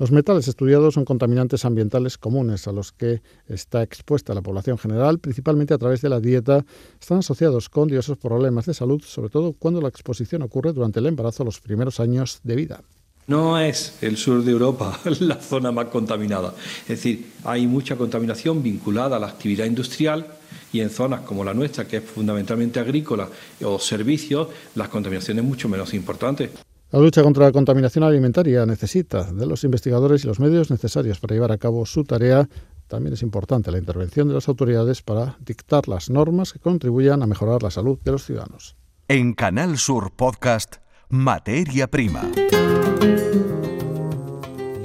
Los 0.00 0.12
metales 0.12 0.48
estudiados 0.48 0.94
son 0.94 1.04
contaminantes 1.04 1.66
ambientales 1.66 2.16
comunes 2.16 2.66
a 2.66 2.72
los 2.72 2.90
que 2.90 3.20
está 3.50 3.82
expuesta 3.82 4.32
la 4.32 4.40
población 4.40 4.78
general, 4.78 5.18
principalmente 5.18 5.74
a 5.74 5.78
través 5.78 6.00
de 6.00 6.08
la 6.08 6.20
dieta. 6.20 6.64
Están 6.98 7.18
asociados 7.18 7.68
con 7.68 7.86
diversos 7.86 8.16
problemas 8.16 8.64
de 8.64 8.72
salud, 8.72 9.02
sobre 9.02 9.28
todo 9.28 9.52
cuando 9.52 9.82
la 9.82 9.88
exposición 9.88 10.40
ocurre 10.40 10.72
durante 10.72 11.00
el 11.00 11.06
embarazo 11.06 11.44
los 11.44 11.60
primeros 11.60 12.00
años 12.00 12.40
de 12.44 12.56
vida. 12.56 12.80
No 13.26 13.60
es 13.60 13.98
el 14.00 14.16
sur 14.16 14.42
de 14.42 14.52
Europa 14.52 14.98
la 15.20 15.36
zona 15.36 15.70
más 15.70 15.88
contaminada. 15.88 16.54
Es 16.84 16.88
decir, 16.88 17.32
hay 17.44 17.66
mucha 17.66 17.96
contaminación 17.96 18.62
vinculada 18.62 19.16
a 19.16 19.20
la 19.20 19.26
actividad 19.26 19.66
industrial 19.66 20.26
y 20.72 20.80
en 20.80 20.88
zonas 20.88 21.20
como 21.26 21.44
la 21.44 21.52
nuestra, 21.52 21.86
que 21.86 21.98
es 21.98 22.04
fundamentalmente 22.04 22.80
agrícola 22.80 23.28
o 23.62 23.78
servicios, 23.78 24.48
las 24.76 24.88
contaminaciones 24.88 25.44
mucho 25.44 25.68
menos 25.68 25.92
importantes. 25.92 26.52
La 26.92 26.98
lucha 26.98 27.22
contra 27.22 27.44
la 27.44 27.52
contaminación 27.52 28.02
alimentaria 28.02 28.66
necesita 28.66 29.30
de 29.30 29.46
los 29.46 29.62
investigadores 29.62 30.24
y 30.24 30.26
los 30.26 30.40
medios 30.40 30.72
necesarios 30.72 31.20
para 31.20 31.34
llevar 31.34 31.52
a 31.52 31.58
cabo 31.58 31.86
su 31.86 32.02
tarea. 32.02 32.48
También 32.88 33.12
es 33.12 33.22
importante 33.22 33.70
la 33.70 33.78
intervención 33.78 34.26
de 34.26 34.34
las 34.34 34.48
autoridades 34.48 35.00
para 35.00 35.36
dictar 35.38 35.86
las 35.86 36.10
normas 36.10 36.52
que 36.52 36.58
contribuyan 36.58 37.22
a 37.22 37.28
mejorar 37.28 37.62
la 37.62 37.70
salud 37.70 38.00
de 38.02 38.10
los 38.10 38.24
ciudadanos. 38.24 38.76
En 39.06 39.34
Canal 39.34 39.78
Sur 39.78 40.12
Podcast, 40.16 40.76
Materia 41.08 41.88
Prima. 41.88 42.22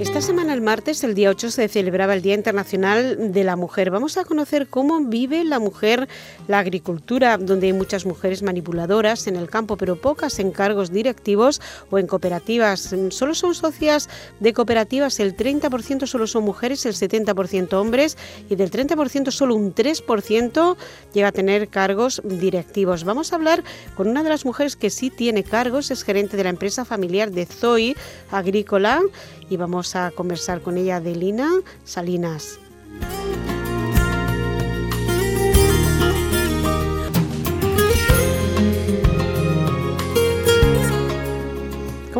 Esta 0.06 0.22
semana, 0.22 0.54
el 0.54 0.60
martes, 0.60 1.02
el 1.02 1.14
día 1.14 1.30
8, 1.30 1.50
se 1.50 1.68
celebraba 1.68 2.14
el 2.14 2.22
Día 2.22 2.34
Internacional 2.34 3.32
de 3.32 3.42
la 3.42 3.56
Mujer. 3.56 3.90
Vamos 3.90 4.16
a 4.16 4.24
conocer 4.24 4.68
cómo 4.68 5.00
vive 5.00 5.42
la 5.42 5.58
mujer 5.58 6.08
la 6.46 6.60
agricultura, 6.60 7.36
donde 7.38 7.66
hay 7.66 7.72
muchas 7.72 8.06
mujeres 8.06 8.42
manipuladoras 8.44 9.26
en 9.26 9.34
el 9.34 9.50
campo, 9.50 9.76
pero 9.76 10.00
pocas 10.00 10.38
en 10.38 10.52
cargos 10.52 10.92
directivos 10.92 11.60
o 11.90 11.98
en 11.98 12.06
cooperativas. 12.06 12.94
Solo 13.10 13.34
son 13.34 13.54
socias 13.56 14.08
de 14.38 14.52
cooperativas, 14.52 15.18
el 15.18 15.36
30% 15.36 16.06
solo 16.06 16.28
son 16.28 16.44
mujeres, 16.44 16.86
el 16.86 16.94
70% 16.94 17.72
hombres, 17.74 18.16
y 18.48 18.54
del 18.54 18.70
30% 18.70 19.32
solo 19.32 19.56
un 19.56 19.74
3% 19.74 20.76
llega 21.12 21.28
a 21.28 21.32
tener 21.32 21.68
cargos 21.68 22.22
directivos. 22.24 23.02
Vamos 23.02 23.32
a 23.32 23.36
hablar 23.36 23.64
con 23.96 24.06
una 24.06 24.22
de 24.22 24.28
las 24.30 24.44
mujeres 24.44 24.76
que 24.76 24.88
sí 24.88 25.10
tiene 25.10 25.42
cargos, 25.42 25.90
es 25.90 26.04
gerente 26.04 26.36
de 26.36 26.44
la 26.44 26.50
empresa 26.50 26.84
familiar 26.84 27.32
de 27.32 27.44
Zoe 27.44 27.96
Agrícola 28.30 29.02
y 29.48 29.56
vamos 29.56 29.96
a 29.96 30.10
conversar 30.10 30.60
con 30.60 30.76
ella 30.78 31.00
de 31.00 31.14
Lina 31.14 31.50
Salinas. 31.84 32.58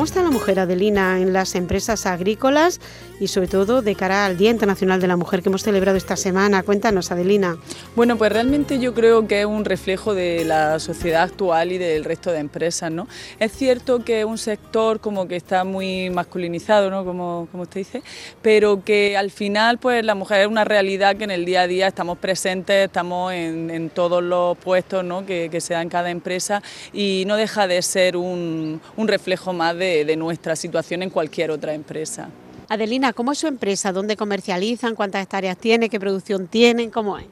Está 0.07 0.23
la 0.23 0.31
mujer, 0.31 0.61
Adelina, 0.61 1.21
en 1.21 1.33
las 1.33 1.57
empresas 1.57 2.07
agrícolas 2.07 2.81
y 3.19 3.27
sobre 3.27 3.49
todo 3.49 3.83
de 3.83 3.97
cara 3.97 4.25
al 4.25 4.37
Día 4.37 4.51
Internacional 4.51 5.01
de 5.01 5.09
la 5.09 5.17
Mujer 5.17 5.43
que 5.43 5.49
hemos 5.49 5.65
celebrado 5.65 5.97
esta 5.97 6.17
semana? 6.17 6.63
Cuéntanos, 6.63 7.11
Adelina. 7.11 7.57
Bueno, 7.97 8.17
pues 8.17 8.31
realmente 8.31 8.79
yo 8.79 8.95
creo 8.95 9.27
que 9.27 9.41
es 9.41 9.47
un 9.47 9.65
reflejo 9.65 10.15
de 10.15 10.45
la 10.45 10.79
sociedad 10.79 11.25
actual 11.25 11.73
y 11.73 11.79
del 11.79 12.05
resto 12.05 12.31
de 12.31 12.39
empresas, 12.39 12.91
¿no? 12.93 13.09
Es 13.41 13.51
cierto 13.51 14.05
que 14.05 14.21
es 14.21 14.27
un 14.27 14.39
sector 14.39 15.01
como 15.01 15.27
que 15.27 15.35
está 15.35 15.65
muy 15.65 16.09
masculinizado, 16.11 16.89
¿no? 16.89 17.05
Como, 17.05 17.49
como 17.51 17.65
usted 17.65 17.81
dice, 17.81 18.03
pero 18.43 18.85
que 18.85 19.17
al 19.17 19.33
final 19.33 19.79
pues 19.79 20.05
la 20.05 20.15
mujer 20.15 20.43
es 20.43 20.47
una 20.47 20.65
realidad 20.65 21.17
que 21.17 21.25
en 21.25 21.33
el 21.33 21.45
día 21.45 21.63
a 21.63 21.67
día 21.67 21.89
estamos 21.89 22.19
presentes, 22.19 22.87
estamos 22.87 23.33
en, 23.33 23.91
todos 23.91 24.23
los 24.23 24.57
puestos 24.59 25.05
¿no? 25.05 25.27
que, 25.27 25.61
se 25.61 25.75
da 25.75 25.83
en 25.83 25.89
cada 25.89 26.11
empresa 26.11 26.63
y 26.93 27.25
no 27.27 27.37
deja 27.37 27.67
de 27.67 27.81
ser 27.83 28.17
un, 28.17 28.81
un 28.97 29.09
reflejo 29.09 29.53
más 29.53 29.77
de 29.77 29.96
de, 30.05 30.17
nuestra 30.17 30.57
situación 30.57 31.03
en 31.03 31.11
cualquier 31.11 31.51
otra 31.51 31.75
empresa. 31.75 32.29
Adelina, 32.69 33.13
¿cómo 33.13 33.31
es 33.31 33.39
su 33.39 33.47
empresa? 33.47 33.93
¿Dónde 33.93 34.17
comercializan? 34.17 34.97
¿Cuántas 34.97 35.23
hectáreas 35.23 35.57
tiene? 35.57 35.89
¿Qué 35.89 36.01
producción 36.01 36.49
tienen? 36.49 36.91
¿Cómo 36.91 37.17
es? 37.17 37.27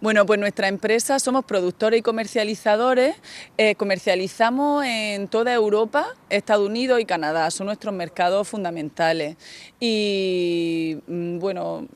Bueno, 0.00 0.26
pues 0.26 0.40
nuestra 0.40 0.66
empresa 0.66 1.20
somos 1.20 1.44
productores 1.44 2.00
y 2.00 2.02
comercializadores. 2.02 3.14
Eh, 3.56 3.76
comercializamos 3.76 4.84
en 4.84 5.28
toda 5.28 5.54
Europa, 5.54 6.08
Estados 6.28 6.66
Unidos 6.68 7.00
y 7.00 7.04
Canadá. 7.04 7.50
Son 7.52 7.66
nuestros 7.66 7.94
mercados 7.94 8.48
fundamentales. 8.48 9.36
Y 9.78 10.98
mm, 11.06 11.38
bueno, 11.38 11.86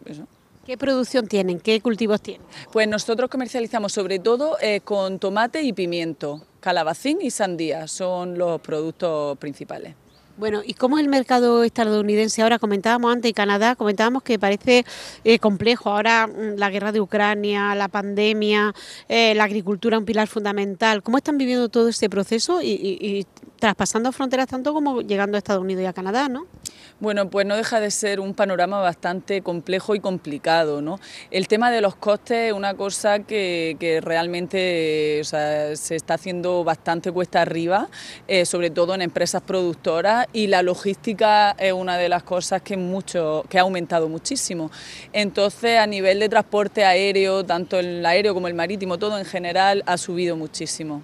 ¿Qué 0.64 0.78
producción 0.78 1.26
tienen? 1.26 1.60
¿Qué 1.60 1.82
cultivos 1.82 2.22
tienen? 2.22 2.46
Pues 2.72 2.88
nosotros 2.88 3.28
comercializamos 3.28 3.92
sobre 3.92 4.18
todo 4.18 4.56
eh, 4.62 4.80
con 4.80 5.18
tomate 5.18 5.60
y 5.62 5.74
pimiento, 5.74 6.46
calabacín 6.60 7.20
y 7.20 7.30
sandía, 7.30 7.86
son 7.86 8.38
los 8.38 8.62
productos 8.62 9.36
principales. 9.36 9.94
Bueno, 10.36 10.62
¿y 10.66 10.74
cómo 10.74 10.98
es 10.98 11.04
el 11.04 11.08
mercado 11.08 11.62
estadounidense 11.62 12.42
ahora? 12.42 12.58
Comentábamos 12.58 13.12
antes, 13.12 13.30
y 13.30 13.34
Canadá, 13.34 13.76
comentábamos 13.76 14.24
que 14.24 14.36
parece 14.36 14.84
eh, 15.22 15.38
complejo. 15.38 15.90
Ahora 15.90 16.26
mm, 16.26 16.56
la 16.56 16.70
guerra 16.70 16.90
de 16.90 17.00
Ucrania, 17.00 17.72
la 17.76 17.86
pandemia, 17.86 18.74
eh, 19.08 19.34
la 19.36 19.44
agricultura, 19.44 19.96
un 19.96 20.04
pilar 20.04 20.26
fundamental. 20.26 21.04
¿Cómo 21.04 21.18
están 21.18 21.38
viviendo 21.38 21.68
todo 21.68 21.88
este 21.88 22.10
proceso 22.10 22.60
y, 22.60 23.24
traspasando 23.60 24.10
fronteras 24.12 24.48
tanto 24.48 24.74
como 24.74 25.00
llegando 25.00 25.36
a 25.36 25.38
Estados 25.38 25.62
Unidos 25.62 25.84
y 25.84 25.86
a 25.86 25.92
Canadá, 25.92 26.28
¿no? 26.28 26.46
Bueno, 27.00 27.28
pues 27.28 27.44
no 27.44 27.56
deja 27.56 27.80
de 27.80 27.90
ser 27.90 28.20
un 28.20 28.34
panorama 28.34 28.80
bastante 28.80 29.42
complejo 29.42 29.94
y 29.94 30.00
complicado. 30.00 30.80
¿no? 30.80 31.00
El 31.30 31.48
tema 31.48 31.70
de 31.70 31.80
los 31.80 31.96
costes 31.96 32.48
es 32.48 32.52
una 32.52 32.74
cosa 32.74 33.20
que, 33.20 34.00
realmente 34.02 35.22
se 35.24 35.96
está 35.96 36.14
haciendo 36.14 36.62
bastante 36.64 37.10
cuesta 37.10 37.42
arriba, 37.42 37.88
eh, 38.28 38.46
sobre 38.46 38.70
todo 38.70 38.94
en 38.94 39.02
empresas 39.02 39.42
productoras, 39.42 40.23
y 40.32 40.46
la 40.46 40.62
logística 40.62 41.52
es 41.52 41.72
una 41.72 41.96
de 41.96 42.08
las 42.08 42.22
cosas 42.22 42.62
que, 42.62 42.76
mucho, 42.76 43.44
que 43.48 43.58
ha 43.58 43.62
aumentado 43.62 44.08
muchísimo. 44.08 44.70
Entonces, 45.12 45.78
a 45.78 45.86
nivel 45.86 46.20
de 46.20 46.28
transporte 46.28 46.84
aéreo, 46.84 47.44
tanto 47.44 47.78
el 47.78 48.04
aéreo 48.04 48.34
como 48.34 48.48
el 48.48 48.54
marítimo, 48.54 48.98
todo 48.98 49.18
en 49.18 49.24
general, 49.24 49.82
ha 49.86 49.96
subido 49.96 50.36
muchísimo. 50.36 51.02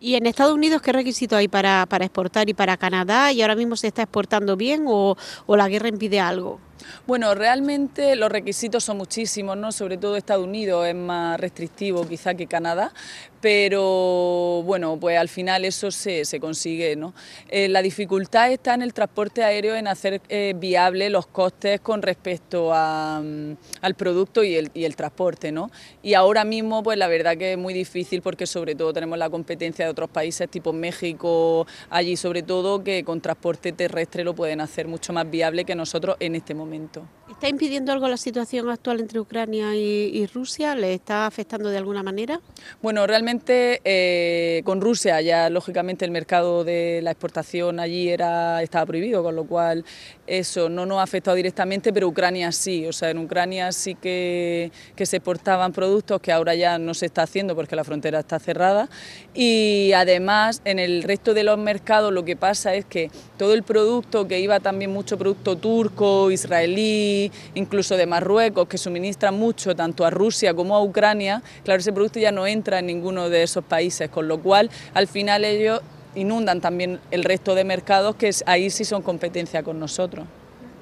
¿Y 0.00 0.14
en 0.14 0.26
Estados 0.26 0.54
Unidos 0.54 0.82
qué 0.82 0.92
requisitos 0.92 1.38
hay 1.38 1.48
para, 1.48 1.86
para 1.86 2.04
exportar 2.04 2.48
y 2.48 2.54
para 2.54 2.76
Canadá? 2.76 3.32
¿Y 3.32 3.42
ahora 3.42 3.56
mismo 3.56 3.76
se 3.76 3.88
está 3.88 4.02
exportando 4.02 4.56
bien 4.56 4.84
o, 4.86 5.16
o 5.46 5.56
la 5.56 5.68
guerra 5.68 5.88
impide 5.88 6.20
algo? 6.20 6.60
Bueno, 7.06 7.34
realmente 7.34 8.16
los 8.16 8.30
requisitos 8.30 8.84
son 8.84 8.98
muchísimos, 8.98 9.56
¿no? 9.56 9.72
Sobre 9.72 9.96
todo 9.96 10.16
Estados 10.16 10.44
Unidos 10.44 10.86
es 10.86 10.94
más 10.94 11.38
restrictivo 11.40 12.06
quizá 12.06 12.34
que 12.34 12.46
Canadá, 12.46 12.92
pero 13.40 14.62
bueno, 14.64 14.98
pues 14.98 15.18
al 15.18 15.28
final 15.28 15.64
eso 15.64 15.90
se, 15.90 16.24
consigue, 16.40 16.96
¿no? 16.96 17.14
Eh, 17.48 17.68
la 17.68 17.82
dificultad 17.82 18.50
está 18.50 18.74
en 18.74 18.82
el 18.82 18.92
transporte 18.94 19.42
aéreo, 19.42 19.74
en 19.74 19.88
hacer 19.88 20.20
eh, 20.28 20.54
viable 20.56 21.10
los 21.10 21.26
costes 21.26 21.80
con 21.80 22.02
respecto 22.02 22.70
mm, 22.70 23.52
al 23.82 23.94
producto 23.96 24.42
y 24.42 24.56
el, 24.56 24.70
y 24.74 24.84
el 24.84 24.96
transporte, 24.96 25.52
¿no? 25.52 25.70
Y 26.02 26.14
ahora 26.14 26.44
mismo, 26.44 26.82
pues 26.82 26.98
la 26.98 27.08
verdad 27.08 27.36
que 27.36 27.52
es 27.52 27.58
muy 27.58 27.74
difícil 27.74 28.22
porque 28.22 28.46
sobre 28.46 28.74
todo 28.74 28.92
tenemos 28.92 29.18
la 29.18 29.30
competencia 29.30 29.84
de 29.84 29.90
otros 29.90 30.10
países 30.10 30.48
tipo 30.48 30.72
México, 30.72 31.66
allí 31.90 32.16
sobre 32.16 32.42
todo, 32.42 32.82
que 32.82 33.04
con 33.04 33.20
transporte 33.20 33.72
terrestre 33.72 34.24
lo 34.24 34.34
pueden 34.34 34.60
hacer 34.60 34.88
mucho 34.88 35.12
más 35.12 35.30
viable 35.30 35.64
que 35.64 35.74
nosotros 35.74 36.16
en 36.20 36.34
este 36.34 36.54
momento. 36.54 37.06
¿Está 37.36 37.50
impidiendo 37.50 37.92
algo 37.92 38.08
la 38.08 38.16
situación 38.16 38.70
actual 38.70 38.98
entre 38.98 39.20
Ucrania 39.20 39.76
y, 39.76 40.26
Rusia? 40.26 40.74
¿Le 40.74 40.94
está 40.94 41.26
afectando 41.26 41.68
de 41.68 41.76
alguna 41.76 42.02
manera? 42.02 42.40
Bueno, 42.80 43.06
realmente 43.06 43.82
eh, 43.84 44.62
con 44.64 44.80
Rusia 44.80 45.20
ya 45.20 45.50
lógicamente 45.50 46.06
el 46.06 46.12
mercado 46.12 46.64
de 46.64 47.00
la 47.02 47.10
exportación 47.10 47.78
allí 47.78 48.08
era 48.08 48.62
estaba 48.62 48.86
prohibido, 48.86 49.22
con 49.22 49.36
lo 49.36 49.44
cual 49.44 49.84
eso 50.26 50.68
no 50.68 50.86
nos 50.86 50.98
ha 50.98 51.02
afectado 51.02 51.36
directamente, 51.36 51.92
pero 51.92 52.08
Ucrania 52.08 52.52
sí. 52.52 52.86
O 52.86 52.92
sea, 52.92 53.10
en 53.10 53.18
Ucrania 53.18 53.72
sí 53.72 53.94
que, 53.94 54.72
que 54.94 55.06
se 55.06 55.18
exportaban 55.18 55.72
productos 55.72 56.20
que 56.20 56.32
ahora 56.32 56.54
ya 56.54 56.78
no 56.78 56.94
se 56.94 57.06
está 57.06 57.22
haciendo 57.22 57.54
porque 57.54 57.76
la 57.76 57.84
frontera 57.84 58.20
está 58.20 58.38
cerrada. 58.38 58.88
Y 59.34 59.92
además 59.92 60.62
en 60.64 60.78
el 60.78 61.02
resto 61.02 61.34
de 61.34 61.44
los 61.44 61.58
mercados 61.58 62.12
lo 62.12 62.24
que 62.24 62.36
pasa 62.36 62.74
es 62.74 62.84
que 62.84 63.10
todo 63.38 63.54
el 63.54 63.62
producto 63.62 64.26
que 64.26 64.40
iba 64.40 64.60
también 64.60 64.92
mucho 64.92 65.18
producto 65.18 65.56
turco, 65.56 66.30
israelí, 66.30 67.30
incluso 67.54 67.96
de 67.96 68.06
Marruecos, 68.06 68.68
que 68.68 68.78
suministran 68.78 69.38
mucho 69.38 69.74
tanto 69.74 70.04
a 70.04 70.10
Rusia 70.10 70.54
como 70.54 70.76
a 70.76 70.82
Ucrania, 70.82 71.42
claro, 71.64 71.80
ese 71.80 71.92
producto 71.92 72.18
ya 72.18 72.32
no 72.32 72.46
entra 72.46 72.78
en 72.78 72.86
ninguno 72.86 73.28
de 73.28 73.42
esos 73.42 73.64
países, 73.64 74.08
con 74.08 74.28
lo 74.28 74.42
cual 74.42 74.70
al 74.94 75.06
final 75.06 75.44
ellos 75.44 75.80
inundan 76.16 76.60
también 76.60 76.98
el 77.10 77.22
resto 77.22 77.54
de 77.54 77.62
mercados 77.62 78.16
que 78.16 78.30
ahí 78.46 78.70
sí 78.70 78.84
son 78.84 79.02
competencia 79.02 79.62
con 79.62 79.78
nosotros. 79.78 80.26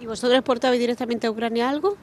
¿Y 0.01 0.07
vosotros 0.07 0.38
exportabais 0.38 0.81
directamente 0.81 1.27
a 1.27 1.31
Ucrania 1.31 1.68
algo? 1.68 1.97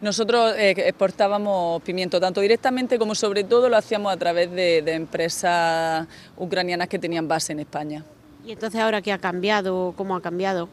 Nosotros 0.00 0.54
eh, 0.56 0.70
exportábamos 0.70 1.82
pimiento 1.82 2.18
tanto 2.20 2.40
directamente 2.40 2.98
como 2.98 3.14
sobre 3.14 3.44
todo 3.44 3.68
lo 3.68 3.76
hacíamos 3.76 4.12
a 4.12 4.16
través 4.16 4.50
de, 4.50 4.82
de 4.82 4.94
empresas 4.94 6.08
ucranianas 6.36 6.88
que 6.88 6.98
tenían 6.98 7.28
base 7.28 7.52
en 7.52 7.60
España. 7.60 8.04
¿Y 8.46 8.52
entonces 8.52 8.80
ahora 8.80 9.02
qué 9.02 9.12
ha 9.12 9.18
cambiado? 9.18 9.92
¿Cómo 9.96 10.16
ha 10.16 10.22
cambiado? 10.22 10.68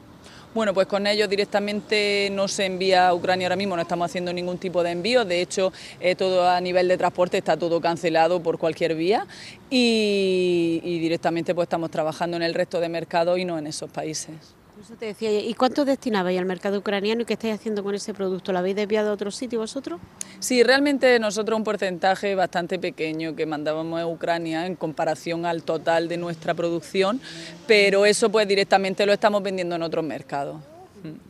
Bueno, 0.58 0.74
pues 0.74 0.88
con 0.88 1.06
ellos 1.06 1.30
directamente 1.30 2.30
no 2.32 2.48
se 2.48 2.66
envía 2.66 3.10
a 3.10 3.14
Ucrania 3.14 3.46
ahora 3.46 3.56
mismo, 3.56 3.76
no 3.76 3.84
estamos 3.84 4.10
haciendo 4.10 4.34
ningún 4.34 4.58
tipo 4.58 4.82
de 4.82 4.90
envío, 4.90 5.24
de 5.24 5.40
hecho 5.40 5.72
eh, 6.00 6.16
todo 6.16 6.50
a 6.50 6.60
nivel 6.60 6.88
de 6.88 6.98
transporte 6.98 7.38
está 7.38 7.56
todo 7.58 7.80
cancelado 7.80 8.42
por 8.42 8.58
cualquier 8.58 8.96
vía 8.96 9.28
y, 9.70 10.80
directamente 10.84 11.54
pues 11.54 11.68
estamos 11.68 11.92
trabajando 11.92 12.38
en 12.38 12.42
el 12.42 12.56
resto 12.56 12.80
de 12.80 12.90
mercados 12.90 13.38
y 13.38 13.46
no 13.46 13.60
en 13.60 13.68
esos 13.68 13.92
países. 13.92 14.57
Eso 14.88 14.96
te 14.96 15.08
decía, 15.08 15.30
¿y 15.42 15.54
cuánto 15.54 15.84
destinabais 15.84 16.40
al 16.40 16.46
mercado 16.46 16.78
ucraniano 16.78 17.24
y 17.24 17.26
qué 17.26 17.34
estáis 17.34 17.56
haciendo 17.56 17.84
con 17.84 17.94
ese 17.94 18.14
producto? 18.14 18.54
¿Lo 18.54 18.60
habéis 18.60 18.78
desviado 18.78 19.10
a 19.10 19.14
otro 19.14 19.32
sitio 19.32 19.60
vosotros? 19.60 20.00
Sí, 20.40 20.64
realmente 20.64 21.20
nosotros 21.20 21.58
un 21.58 21.66
porcentaje 21.66 22.36
bastante 22.36 22.80
pequeño 22.80 23.36
que 23.36 23.46
mandábamos 23.46 24.00
a 24.00 24.08
Ucrania 24.08 24.66
en 24.66 24.78
comparación 24.78 25.46
al 25.46 25.64
total 25.64 26.08
de 26.08 26.16
nuestra 26.16 26.54
producción, 26.54 27.20
pero 27.68 28.06
eso 28.06 28.30
pues 28.30 28.48
directamente 28.48 29.06
lo 29.06 29.12
estamos 29.12 29.44
vendiendo 29.44 29.76
en 29.76 29.82
otros 29.82 30.06
mercados. 30.06 30.62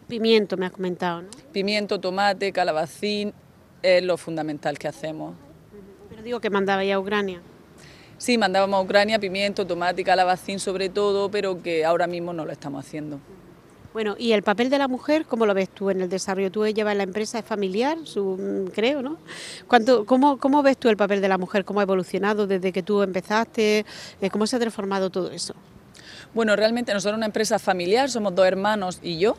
Pimiento 0.08 0.56
me 0.56 0.68
has 0.68 0.72
comentado, 0.72 1.24
¿no? 1.24 1.30
Pimiento, 1.52 2.00
tomate, 2.00 2.52
calabacín, 2.52 3.34
es 3.82 4.04
lo 4.04 4.18
fundamental 4.18 4.78
que 4.78 4.88
hacemos. 4.88 5.34
Pero 6.12 6.22
digo 6.22 6.40
que 6.40 6.52
mandabais 6.52 6.94
a 6.94 7.00
Ucrania. 7.00 7.42
Sí, 8.20 8.38
mandábamos 8.38 8.78
a 8.78 8.84
Ucrania 8.84 9.18
pimiento, 9.18 9.66
tomate, 9.66 10.04
calabacín 10.04 10.60
sobre 10.60 10.90
todo, 10.90 11.32
pero 11.32 11.64
que 11.64 11.84
ahora 11.86 12.06
mismo 12.06 12.34
no 12.34 12.46
lo 12.46 12.52
estamos 12.52 12.86
haciendo. 12.86 13.20
Bueno, 13.98 14.16
¿y 14.16 14.34
el 14.34 14.44
papel 14.44 14.70
de 14.70 14.78
la 14.78 14.88
mujer, 14.88 15.26
cómo 15.26 15.48
lo 15.48 15.56
ves 15.56 15.70
tú 15.70 15.90
en 15.90 16.02
el 16.02 16.08
desarrollo? 16.08 16.52
Tú 16.52 16.68
llevas 16.68 16.96
la 16.96 17.02
empresa, 17.02 17.40
es 17.40 17.46
familiar, 17.46 17.98
mm, 17.98 18.68
creo, 18.68 19.02
¿no? 19.02 19.18
cómo, 20.06 20.38
¿Cómo 20.38 20.62
ves 20.62 20.78
tú 20.78 20.90
el 20.90 20.98
papel 20.98 21.20
de 21.20 21.28
la 21.28 21.40
mujer? 21.40 21.66
¿Cómo 21.66 21.80
ha 21.80 21.84
evolucionado 21.84 22.46
desde 22.46 22.72
que 22.72 22.84
tú 22.84 23.02
empezaste? 23.02 23.88
Eh, 24.22 24.30
¿Cómo 24.30 24.46
se 24.46 24.56
ha 24.56 24.60
transformado 24.60 25.10
todo 25.10 25.32
eso? 25.32 25.56
Bueno, 26.36 26.56
realmente 26.56 26.94
nosotros 26.94 27.14
somos 27.14 27.18
una 27.18 27.26
empresa 27.26 27.58
familiar, 27.58 28.08
somos 28.12 28.36
dos 28.36 28.46
hermanos 28.46 29.00
y 29.02 29.18
yo. 29.18 29.36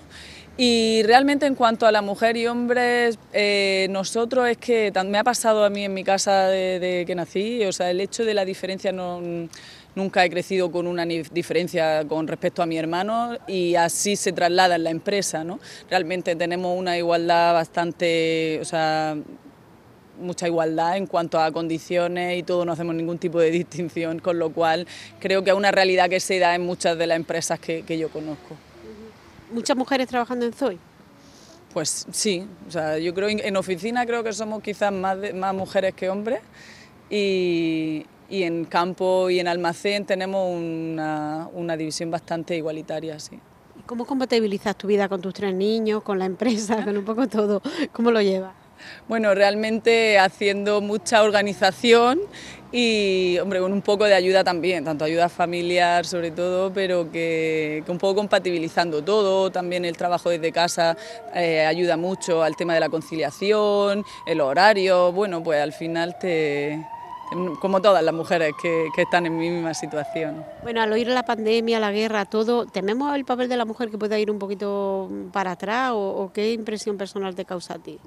Y 0.57 1.05
realmente 1.05 1.47
en 1.47 1.55
cuanto 1.55 1.87
a 1.87 1.93
la 1.93 2.03
mujer 2.03 2.37
y 2.37 2.49
hombres, 2.49 3.17
eh, 3.33 3.87
nosotros 3.91 4.49
es 4.49 4.59
que 4.59 4.93
me 5.07 5.19
ha 5.19 5.23
pasado 5.23 5.65
a 5.65 5.71
mí 5.71 5.85
en 5.85 5.95
mi 5.95 6.03
casa 6.03 6.49
desde 6.49 7.07
que 7.07 7.15
nací, 7.15 7.65
o 7.65 7.71
sea, 7.71 7.93
el 7.93 8.01
hecho 8.01 8.25
de 8.25 8.35
la 8.35 8.45
diferencia 8.45 8.91
no 8.91 9.21
Nunca 9.99 10.25
he 10.25 10.31
crecido 10.31 10.71
con 10.71 10.87
una 10.87 11.05
diferencia 11.05 12.07
con 12.07 12.29
respecto 12.29 12.63
a 12.63 12.67
mi 12.67 12.79
hermano 12.79 13.37
y 13.49 13.75
así 13.75 14.15
se 14.15 14.31
traslada 14.31 14.77
en 14.77 14.85
la 14.85 14.91
empresa. 14.91 15.43
¿no? 15.43 15.59
Realmente 15.91 16.37
tenemos 16.37 16.79
una 16.79 16.97
igualdad 16.97 17.53
bastante, 17.53 18.61
o 18.63 18.65
sea, 18.65 19.17
mucha 20.21 20.47
igualdad 20.47 20.97
en 20.97 21.09
cuanto 21.09 21.41
a 21.41 21.51
condiciones 21.51 22.39
y 22.39 22.45
todo, 22.45 22.65
no 22.65 22.71
hacemos 22.71 22.95
ningún 22.95 23.19
tipo 23.19 23.41
de 23.41 23.51
distinción, 23.63 24.21
con 24.21 24.39
lo 24.39 24.51
cual 24.51 24.87
creo 25.19 25.43
que 25.43 25.51
es 25.51 25.57
una 25.57 25.73
realidad 25.73 26.09
que 26.09 26.21
se 26.21 26.39
da 26.39 26.55
en 26.55 26.63
muchas 26.63 26.97
de 26.97 27.09
las 27.09 27.17
empresas 27.17 27.59
que, 27.59 27.99
yo 27.99 28.09
conozco. 28.09 28.55
¿Muchas 29.51 29.77
mujeres 29.77 30.07
trabajando 30.07 30.47
en 30.47 30.53
Zoe? 30.53 30.79
Pues 31.75 32.07
sí, 32.13 32.47
o 32.69 32.71
sea, 32.71 32.99
yo 32.99 33.13
creo 33.15 33.31
en 33.31 33.57
oficina 33.57 34.07
creo 34.07 34.23
que 34.23 34.33
somos 34.33 34.63
quizás 34.63 34.93
más, 34.93 35.19
más 35.35 35.53
mujeres 35.53 35.93
que 35.93 36.09
hombres 36.09 36.39
y, 37.11 38.07
y 38.29 38.43
en 38.43 38.65
campo 38.65 39.31
y 39.31 39.41
en 39.41 39.49
almacén 39.49 40.05
tenemos 40.05 40.47
una, 40.55 41.49
una 41.53 41.77
división 41.77 42.11
bastante 42.11 42.57
igualitaria, 42.57 43.19
sí. 43.19 43.39
¿Cómo 43.87 44.05
compatibilizas 44.05 44.77
tu 44.77 44.87
vida 44.87 45.09
con 45.09 45.21
tus 45.23 45.33
tres 45.33 45.55
niños, 45.55 46.03
con 46.03 46.19
la 46.19 46.27
empresa, 46.27 46.85
con 46.85 46.97
un 46.97 47.05
poco 47.05 47.27
todo? 47.27 47.63
¿Cómo 47.93 48.11
lo 48.11 48.21
llevas? 48.21 48.53
Bueno, 49.09 49.35
realmente 49.35 50.19
haciendo 50.19 50.81
mucha 50.81 51.23
organización 51.23 52.21
y, 52.71 53.39
hombre, 53.39 53.61
con 53.61 53.73
un 53.73 53.83
poco 53.83 54.05
de 54.05 54.15
ayuda 54.15 54.45
también, 54.45 54.85
tanto 54.85 55.05
ayuda 55.05 55.29
familiar 55.29 56.05
sobre 56.05 56.31
todo, 56.31 56.73
pero 56.73 57.11
que, 57.11 57.83
un 57.89 57.99
poco 57.99 58.17
compatibilizando 58.17 59.03
todo, 59.03 59.51
también 59.51 59.85
el 59.85 59.97
trabajo 59.97 60.31
desde 60.31 60.53
casa 60.53 60.97
eh, 61.35 61.65
ayuda 61.65 61.97
mucho 61.97 62.43
al 62.43 62.57
tema 62.57 62.75
de 62.75 62.81
la 62.81 62.89
conciliación, 62.89 64.05
el 64.27 64.41
horario, 64.41 65.13
bueno, 65.13 65.43
pues 65.43 65.63
al 65.63 65.73
final 65.73 66.19
te, 66.19 66.87
como 67.61 67.81
todas 67.81 68.03
las 68.03 68.15
mujeres 68.15 68.53
que, 68.61 68.89
están 68.97 69.27
en 69.27 69.37
mi 69.37 69.51
misma 69.51 69.75
situación. 69.75 70.45
Bueno, 70.63 70.83
al 70.83 70.93
oír 70.93 71.09
la 71.09 71.25
pandemia, 71.25 71.79
la 71.79 71.93
guerra, 71.93 72.25
todo, 72.25 72.67
¿tememos 72.67 73.15
el 73.15 73.25
papel 73.25 73.49
de 73.49 73.57
la 73.57 73.65
mujer 73.65 73.91
que 73.91 73.99
pueda 73.99 74.19
ir 74.19 74.31
un 74.31 74.39
poquito 74.39 75.09
para 75.33 75.53
atrás 75.53 75.93
o, 75.95 76.31
qué 76.35 76.53
impresión 76.53 76.97
personal 76.97 77.35
te 77.35 77.45
causa 77.45 77.75
a 77.75 77.79
ti? 77.79 77.99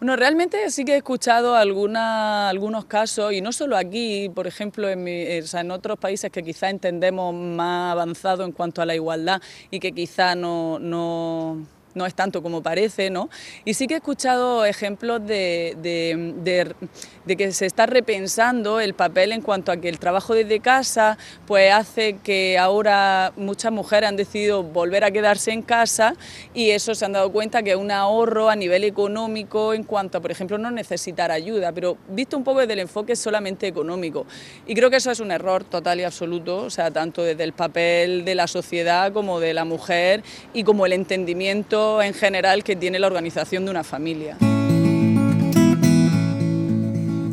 Bueno, 0.00 0.14
realmente 0.14 0.70
sí 0.70 0.84
que 0.84 0.94
he 0.94 0.96
escuchado 0.98 1.56
alguna, 1.56 2.48
algunos 2.48 2.84
casos, 2.84 3.32
y 3.32 3.40
no 3.40 3.52
solo 3.52 3.76
aquí, 3.76 4.28
por 4.28 4.46
ejemplo, 4.46 4.88
en, 4.88 5.08
en 5.08 5.70
otros 5.70 5.98
países 5.98 6.30
que 6.30 6.42
quizá 6.42 6.70
entendemos 6.70 7.34
más 7.34 7.92
avanzado 7.92 8.44
en 8.44 8.52
cuanto 8.52 8.80
a 8.80 8.86
la 8.86 8.94
igualdad 8.94 9.42
y 9.70 9.80
que 9.80 9.90
quizá 9.92 10.36
no, 10.36 10.78
no 10.78 11.66
no 11.94 12.06
es 12.06 12.14
tanto 12.14 12.42
como 12.42 12.62
parece, 12.62 13.10
¿no? 13.10 13.28
Y 13.64 13.74
sí 13.74 13.86
que 13.86 13.94
he 13.94 13.96
escuchado 13.96 14.64
ejemplos 14.64 15.24
de, 15.26 15.76
de, 15.80 17.36
que 17.36 17.52
se 17.52 17.66
está 17.66 17.86
repensando 17.86 18.80
el 18.80 18.94
papel 18.94 19.32
en 19.32 19.42
cuanto 19.42 19.72
a 19.72 19.76
que 19.76 19.88
el 19.88 19.98
trabajo 19.98 20.34
desde 20.34 20.60
casa 20.60 21.18
pues 21.46 21.72
hace 21.72 22.16
que 22.24 22.58
ahora 22.58 23.32
muchas 23.36 23.70
mujeres 23.72 24.08
han 24.08 24.16
decidido 24.16 24.62
volver 24.62 25.04
a 25.04 25.10
quedarse 25.10 25.52
en 25.52 25.62
casa 25.62 26.14
y 26.54 26.70
eso 26.70 26.94
se 26.94 27.04
han 27.04 27.12
dado 27.12 27.30
cuenta 27.30 27.62
que 27.62 27.72
es 27.72 27.76
un 27.76 27.90
ahorro 27.90 28.48
a 28.48 28.56
nivel 28.56 28.84
económico 28.84 29.74
en 29.74 29.84
cuanto 29.84 30.18
a, 30.18 30.20
por 30.20 30.30
ejemplo, 30.30 30.58
no 30.58 30.70
necesitar 30.70 31.30
ayuda, 31.30 31.72
pero 31.72 31.98
visto 32.08 32.36
un 32.36 32.44
poco 32.44 32.60
desde 32.60 32.74
el 32.74 32.80
enfoque 32.80 33.14
solamente 33.14 33.66
económico. 33.66 34.26
Y 34.66 34.74
creo 34.74 34.90
que 34.90 34.96
eso 34.96 35.10
es 35.10 35.20
un 35.20 35.30
error 35.30 35.64
total 35.64 36.00
y 36.00 36.04
absoluto, 36.04 36.58
o 36.58 36.70
sea, 36.70 36.90
tanto 36.90 37.22
desde 37.22 37.44
el 37.44 37.52
papel 37.52 38.24
de 38.24 38.34
la 38.34 38.46
sociedad 38.46 39.12
como 39.12 39.40
de 39.40 39.54
la 39.54 39.64
mujer 39.64 40.22
y 40.54 40.64
como 40.64 40.86
el 40.86 40.92
entendimiento 40.92 41.77
en 42.02 42.14
general 42.14 42.64
que 42.64 42.76
tiene 42.76 42.98
la 42.98 43.06
organización 43.06 43.64
de 43.64 43.70
una 43.70 43.84
familia. 43.84 44.36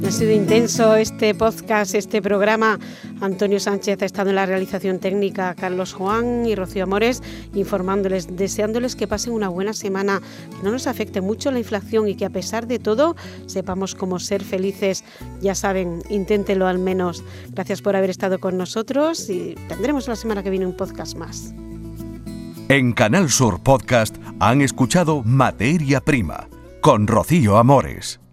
Ha 0.05 0.11
sido 0.11 0.31
intenso 0.31 0.95
este 0.95 1.33
podcast, 1.33 1.95
este 1.95 2.21
programa 2.21 2.79
Antonio 3.21 3.59
Sánchez 3.59 4.03
ha 4.03 4.05
estado 4.05 4.29
en 4.29 4.35
la 4.35 4.45
realización 4.45 4.99
técnica, 4.99 5.55
Carlos 5.55 5.93
Juan 5.93 6.45
y 6.45 6.53
Rocío 6.53 6.83
Amores 6.83 7.23
informándoles, 7.55 8.37
deseándoles 8.37 8.95
que 8.95 9.07
pasen 9.07 9.33
una 9.33 9.49
buena 9.49 9.73
semana, 9.73 10.21
que 10.51 10.63
no 10.63 10.71
nos 10.71 10.85
afecte 10.85 11.21
mucho 11.21 11.49
la 11.49 11.57
inflación 11.57 12.07
y 12.07 12.15
que 12.15 12.25
a 12.25 12.29
pesar 12.29 12.67
de 12.67 12.77
todo 12.77 13.15
sepamos 13.47 13.95
cómo 13.95 14.19
ser 14.19 14.43
felices. 14.43 15.03
Ya 15.41 15.55
saben, 15.55 16.03
inténtelo 16.09 16.67
al 16.67 16.77
menos. 16.77 17.23
Gracias 17.49 17.81
por 17.81 17.95
haber 17.95 18.11
estado 18.11 18.39
con 18.39 18.57
nosotros 18.57 19.27
y 19.29 19.55
tendremos 19.67 20.07
la 20.07 20.15
semana 20.15 20.43
que 20.43 20.51
viene 20.51 20.67
un 20.67 20.77
podcast 20.77 21.17
más. 21.17 21.55
En 22.67 22.93
Canal 22.93 23.29
Sur 23.29 23.61
Podcast 23.61 24.15
han 24.39 24.61
escuchado 24.61 25.21
Materia 25.21 26.01
Prima 26.01 26.47
con 26.81 27.05
Rocío 27.05 27.57
Amores. 27.57 28.24